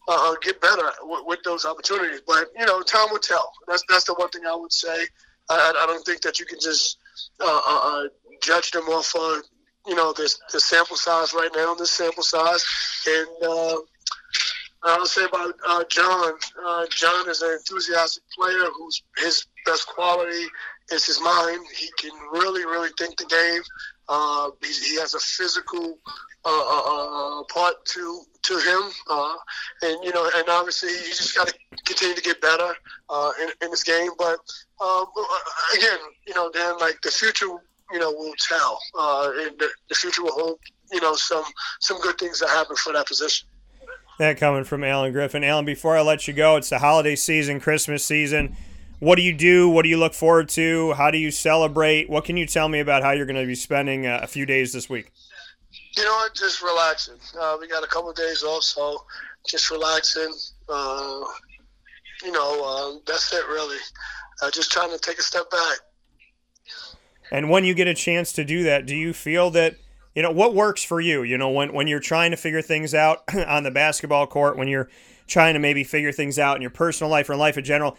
uh, 0.07 0.35
get 0.41 0.61
better 0.61 0.89
with, 1.03 1.25
with, 1.25 1.43
those 1.43 1.65
opportunities. 1.65 2.21
But 2.25 2.47
you 2.57 2.65
know, 2.65 2.81
time 2.81 3.07
will 3.11 3.19
tell. 3.19 3.51
That's 3.67 3.83
that's 3.89 4.05
the 4.05 4.13
one 4.13 4.29
thing 4.29 4.45
I 4.47 4.55
would 4.55 4.73
say. 4.73 5.05
I, 5.49 5.73
I 5.83 5.85
don't 5.85 6.05
think 6.05 6.21
that 6.21 6.39
you 6.39 6.45
can 6.45 6.59
just 6.59 6.97
uh, 7.39 7.61
uh, 7.67 7.79
uh 7.83 8.03
judge 8.41 8.71
them 8.71 8.83
off 8.85 9.13
of 9.15 9.43
you 9.87 9.95
know 9.95 10.13
the, 10.13 10.33
the 10.51 10.59
sample 10.59 10.95
size 10.95 11.33
right 11.33 11.51
now, 11.55 11.73
this 11.75 11.91
sample 11.91 12.23
size, 12.23 12.65
and 13.07 13.27
uh, 13.43 13.77
I'll 14.83 15.05
say 15.05 15.25
about 15.25 15.55
uh, 15.67 15.83
John. 15.89 16.33
John 16.89 17.29
is 17.29 17.41
an 17.41 17.51
enthusiastic 17.53 18.23
player 18.37 18.67
whose 18.77 19.03
his 19.17 19.45
best 19.65 19.87
quality 19.87 20.45
is 20.91 21.05
his 21.05 21.21
mind. 21.21 21.65
He 21.75 21.89
can 21.97 22.11
really, 22.31 22.65
really 22.65 22.89
think 22.97 23.17
the 23.17 23.25
game. 23.25 23.61
Uh, 24.07 24.51
he, 24.61 24.71
he, 24.71 24.99
has 24.99 25.15
a 25.15 25.19
physical 25.19 25.97
uh, 26.45 26.49
uh, 26.49 27.39
uh 27.39 27.43
part 27.51 27.84
to 27.86 28.21
to 28.43 28.53
him, 28.53 28.91
uh, 29.10 29.36
and 29.81 30.03
you 30.03 30.13
know, 30.13 30.29
and 30.36 30.47
obviously 30.47 30.89
he 30.89 31.10
just 31.10 31.36
got 31.36 31.47
to 31.47 31.53
continue 31.86 32.15
to 32.15 32.21
get 32.21 32.39
better 32.41 32.73
in, 33.41 33.49
in 33.63 33.71
this 33.71 33.84
game. 33.84 34.12
But 34.17 34.38
um, 34.79 35.05
again, 35.75 35.97
you 36.27 36.36
know, 36.36 36.51
Dan, 36.51 36.77
like 36.77 37.01
the 37.01 37.10
future, 37.10 37.47
you 37.91 37.99
know, 37.99 38.12
will 38.12 38.34
tell, 38.47 38.79
and 38.95 39.58
the, 39.58 39.69
the 39.89 39.95
future 39.95 40.23
will 40.23 40.34
hold, 40.34 40.60
you 40.91 41.01
know, 41.01 41.15
some 41.15 41.43
some 41.79 41.99
good 42.01 42.17
things 42.17 42.39
that 42.39 42.49
happen 42.49 42.75
for 42.75 42.93
that 42.93 43.08
position. 43.08 43.47
That 44.19 44.38
coming 44.38 44.63
from 44.63 44.84
Allen 44.84 45.12
Griffin. 45.12 45.43
Allen, 45.43 45.65
before 45.65 45.97
I 45.97 46.01
let 46.01 46.27
you 46.27 46.34
go, 46.34 46.55
it's 46.55 46.69
the 46.69 46.79
holiday 46.79 47.15
season, 47.15 47.60
Christmas 47.60 48.05
season 48.05 48.55
what 48.99 49.15
do 49.17 49.21
you 49.21 49.34
do? 49.34 49.69
What 49.69 49.84
do 49.84 49.89
you 49.89 49.97
look 49.97 50.13
forward 50.13 50.49
to? 50.49 50.93
How 50.93 51.12
do 51.12 51.17
you 51.17 51.31
celebrate? 51.31 52.10
What 52.10 52.25
can 52.25 52.38
you 52.38 52.45
tell 52.45 52.69
me 52.69 52.79
about 52.79 53.03
how 53.03 53.12
you're 53.12 53.25
going 53.25 53.39
to 53.39 53.45
be 53.45 53.55
spending 53.55 54.05
a 54.08 54.27
few 54.27 54.45
days 54.45 54.73
this 54.73 54.89
week? 54.89 55.12
You 55.97 56.03
know 56.03 56.12
what? 56.12 56.36
Just 56.36 56.62
relaxing. 56.62 57.15
Uh, 57.39 57.58
we 57.60 57.67
got 57.67 57.84
a 57.84 57.88
couple 57.88 58.10
of 58.10 58.15
days 58.15 58.43
off, 58.43 58.63
so 58.63 59.03
just 59.47 59.71
relaxing. 59.71 60.34
Uh, 60.67 61.21
you 62.23 62.31
know, 62.31 62.63
uh, 62.63 62.99
that's 63.08 63.34
it 63.34 63.45
really. 63.47 63.77
Uh, 64.41 64.51
just 64.51 64.71
trying 64.71 64.91
to 64.91 64.97
take 64.97 65.19
a 65.19 65.23
step 65.23 65.49
back. 65.49 65.77
And 67.31 67.49
when 67.49 67.63
you 67.63 67.73
get 67.73 67.88
a 67.88 67.93
chance 67.93 68.34
to 68.34 68.43
do 68.43 68.63
that, 68.63 68.86
do 68.86 68.95
you 68.95 69.13
feel 69.13 69.49
that 69.51 69.75
you 70.13 70.21
know 70.21 70.31
what 70.31 70.53
works 70.53 70.84
for 70.84 70.99
you? 70.99 71.23
You 71.23 71.38
know, 71.38 71.49
when 71.49 71.73
when 71.73 71.88
you're 71.88 71.99
trying 71.99 72.31
to 72.31 72.38
figure 72.38 72.62
things 72.62 72.93
out 72.93 73.23
on 73.47 73.63
the 73.63 73.71
basketball 73.71 74.27
court, 74.27 74.58
when 74.58 74.67
you're 74.67 74.89
trying 75.27 75.53
to 75.53 75.60
maybe 75.60 75.84
figure 75.84 76.12
things 76.12 76.38
out 76.38 76.55
in 76.55 76.62
your 76.62 76.71
personal 76.71 77.10
life 77.10 77.29
or 77.29 77.36
life 77.36 77.58
in 77.58 77.63
general. 77.63 77.97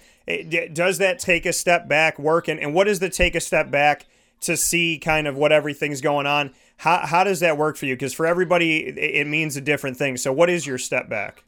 does 0.72 0.98
that 0.98 1.18
take 1.18 1.46
a 1.46 1.52
step 1.52 1.88
back 1.88 2.18
work? 2.18 2.48
And, 2.48 2.61
and 2.61 2.74
what 2.74 2.85
does 2.85 3.00
the 3.00 3.09
take 3.09 3.35
a 3.35 3.40
step 3.40 3.70
back 3.70 4.06
to 4.42 4.57
see 4.57 4.99
kind 4.99 5.27
of 5.27 5.37
what 5.37 5.53
everything's 5.53 6.01
going 6.01 6.27
on? 6.27 6.53
How, 6.79 7.07
how 7.07 7.25
does 7.25 7.40
that 7.40 7.57
work 7.57 7.77
for 7.77 7.87
you? 7.87 7.94
Because 7.94 8.12
for 8.12 8.27
everybody, 8.27 8.87
it, 8.87 9.27
means 9.27 9.57
a 9.57 9.61
different 9.61 9.96
thing. 9.96 10.16
So, 10.16 10.33
what 10.33 10.51
is 10.51 10.66
your 10.66 10.79
step 10.79 11.09
back? 11.09 11.42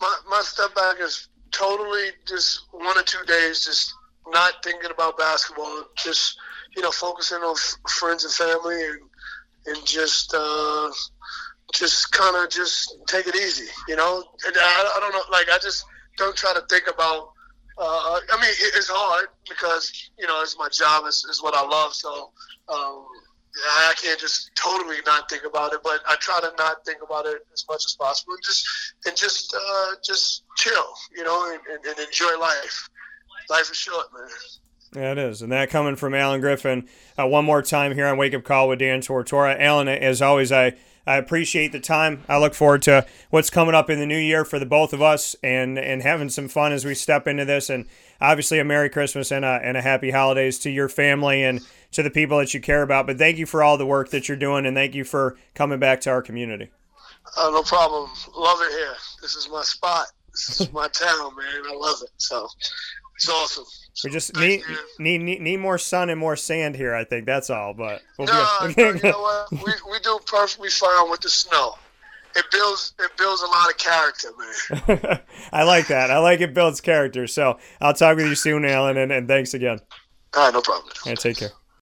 My, 0.00 0.16
my 0.28 0.40
step 0.42 0.74
back 0.74 0.96
is 1.00 1.28
totally 1.52 2.08
just 2.26 2.66
one 2.72 2.98
or 2.98 3.02
two 3.02 3.24
days, 3.26 3.64
just 3.64 3.94
not 4.28 4.52
thinking 4.64 4.90
about 4.90 5.16
basketball, 5.16 5.84
just, 5.96 6.38
you 6.76 6.82
know, 6.82 6.90
focusing 6.90 7.38
on 7.38 7.54
f- 7.54 7.76
friends 7.90 8.24
and 8.24 8.32
family 8.32 8.82
and, 8.84 9.00
and 9.66 9.86
just, 9.86 10.34
uh, 10.34 10.90
just 11.72 12.10
kind 12.12 12.36
of 12.36 12.50
just 12.50 12.96
take 13.06 13.26
it 13.26 13.36
easy, 13.36 13.66
you 13.88 13.96
know. 13.96 14.24
And 14.46 14.54
I, 14.56 14.92
I 14.96 15.00
don't 15.00 15.12
know, 15.12 15.22
like 15.30 15.46
I 15.52 15.58
just 15.58 15.84
don't 16.16 16.36
try 16.36 16.52
to 16.54 16.62
think 16.68 16.84
about. 16.92 17.33
Uh, 17.76 18.20
I 18.32 18.40
mean, 18.40 18.50
it's 18.74 18.88
hard 18.88 19.28
because 19.48 20.10
you 20.18 20.26
know 20.26 20.42
it's 20.42 20.56
my 20.58 20.68
job, 20.68 21.04
it's, 21.06 21.26
it's 21.28 21.42
what 21.42 21.54
I 21.54 21.66
love. 21.66 21.92
So, 21.92 22.30
um, 22.68 23.06
I 23.66 23.94
can't 23.96 24.18
just 24.18 24.50
totally 24.54 24.96
not 25.06 25.28
think 25.28 25.44
about 25.44 25.72
it, 25.72 25.80
but 25.82 26.00
I 26.08 26.16
try 26.16 26.40
to 26.40 26.52
not 26.58 26.84
think 26.84 26.98
about 27.02 27.26
it 27.26 27.46
as 27.52 27.64
much 27.68 27.84
as 27.84 27.96
possible 27.98 28.34
and 28.34 28.42
just 28.42 28.66
and 29.06 29.16
just 29.16 29.54
uh, 29.54 29.94
just 30.04 30.44
chill, 30.56 30.94
you 31.16 31.24
know, 31.24 31.52
and, 31.52 31.84
and, 31.84 31.98
enjoy 31.98 32.38
life. 32.38 32.88
Life 33.50 33.70
is 33.70 33.76
short, 33.76 34.06
man. 34.16 34.28
Yeah, 34.94 35.12
it 35.12 35.18
is. 35.18 35.42
And 35.42 35.50
that 35.52 35.70
coming 35.70 35.96
from 35.96 36.14
Allen 36.14 36.40
Griffin, 36.40 36.88
uh, 37.18 37.26
one 37.26 37.44
more 37.44 37.62
time 37.62 37.94
here 37.94 38.06
on 38.06 38.16
Wake 38.16 38.34
Up 38.34 38.44
Call 38.44 38.68
with 38.68 38.78
Dan 38.78 39.00
Tortora. 39.00 39.60
Allen, 39.60 39.88
as 39.88 40.22
always, 40.22 40.52
I, 40.52 40.74
I 41.06 41.16
appreciate 41.16 41.72
the 41.72 41.80
time. 41.80 42.24
I 42.28 42.38
look 42.38 42.54
forward 42.54 42.82
to 42.82 43.06
what's 43.30 43.50
coming 43.50 43.74
up 43.74 43.90
in 43.90 43.98
the 43.98 44.06
new 44.06 44.18
year 44.18 44.44
for 44.44 44.58
the 44.58 44.66
both 44.66 44.92
of 44.92 45.02
us 45.02 45.36
and, 45.42 45.78
and 45.78 46.02
having 46.02 46.30
some 46.30 46.48
fun 46.48 46.72
as 46.72 46.84
we 46.84 46.94
step 46.94 47.28
into 47.28 47.44
this. 47.44 47.68
And 47.68 47.86
obviously, 48.20 48.58
a 48.58 48.64
Merry 48.64 48.88
Christmas 48.88 49.30
and 49.30 49.44
a, 49.44 49.60
and 49.62 49.76
a 49.76 49.82
Happy 49.82 50.10
Holidays 50.10 50.58
to 50.60 50.70
your 50.70 50.88
family 50.88 51.42
and 51.42 51.60
to 51.92 52.02
the 52.02 52.10
people 52.10 52.38
that 52.38 52.54
you 52.54 52.60
care 52.60 52.82
about. 52.82 53.06
But 53.06 53.18
thank 53.18 53.36
you 53.36 53.46
for 53.46 53.62
all 53.62 53.76
the 53.76 53.86
work 53.86 54.10
that 54.10 54.28
you're 54.28 54.36
doing, 54.36 54.66
and 54.66 54.76
thank 54.76 54.94
you 54.94 55.04
for 55.04 55.36
coming 55.54 55.78
back 55.78 56.00
to 56.02 56.10
our 56.10 56.22
community. 56.22 56.70
Uh, 57.36 57.50
no 57.50 57.62
problem. 57.62 58.10
Love 58.36 58.58
it 58.62 58.70
here. 58.70 58.94
This 59.22 59.36
is 59.36 59.48
my 59.50 59.62
spot. 59.62 60.06
This 60.32 60.60
is 60.60 60.72
my 60.72 60.88
town, 60.88 61.36
man. 61.36 61.62
I 61.70 61.74
love 61.76 61.98
it. 62.02 62.10
So 62.16 62.48
it's 63.16 63.28
awesome. 63.28 63.64
We 64.02 64.10
just 64.10 64.36
need, 64.36 64.62
need, 64.98 65.18
need 65.18 65.40
need 65.40 65.56
more 65.58 65.78
sun 65.78 66.10
and 66.10 66.18
more 66.18 66.34
sand 66.34 66.74
here. 66.74 66.94
I 66.94 67.04
think 67.04 67.26
that's 67.26 67.48
all. 67.48 67.74
But 67.74 68.02
we'll 68.18 68.26
no, 68.26 68.72
no, 68.76 68.90
you 68.90 69.00
know 69.02 69.20
what? 69.20 69.52
We 69.52 69.72
we 69.90 69.98
do 70.00 70.18
perfectly 70.26 70.70
fine 70.70 71.10
with 71.10 71.20
the 71.20 71.30
snow. 71.30 71.74
It 72.34 72.44
builds 72.50 72.94
it 72.98 73.10
builds 73.16 73.42
a 73.42 73.46
lot 73.46 73.70
of 73.70 73.76
character, 73.78 74.28
man. 74.36 75.20
I 75.52 75.62
like 75.62 75.86
that. 75.88 76.10
I 76.10 76.18
like 76.18 76.40
it 76.40 76.54
builds 76.54 76.80
character. 76.80 77.28
So 77.28 77.58
I'll 77.80 77.94
talk 77.94 78.16
with 78.16 78.26
you 78.26 78.34
soon, 78.34 78.64
Allen, 78.64 78.96
and, 78.96 79.12
and 79.12 79.28
thanks 79.28 79.54
again. 79.54 79.78
All 80.34 80.44
right, 80.44 80.52
no 80.52 80.60
problem. 80.60 80.92
And 81.06 81.16
take 81.18 81.36
care. 81.36 81.50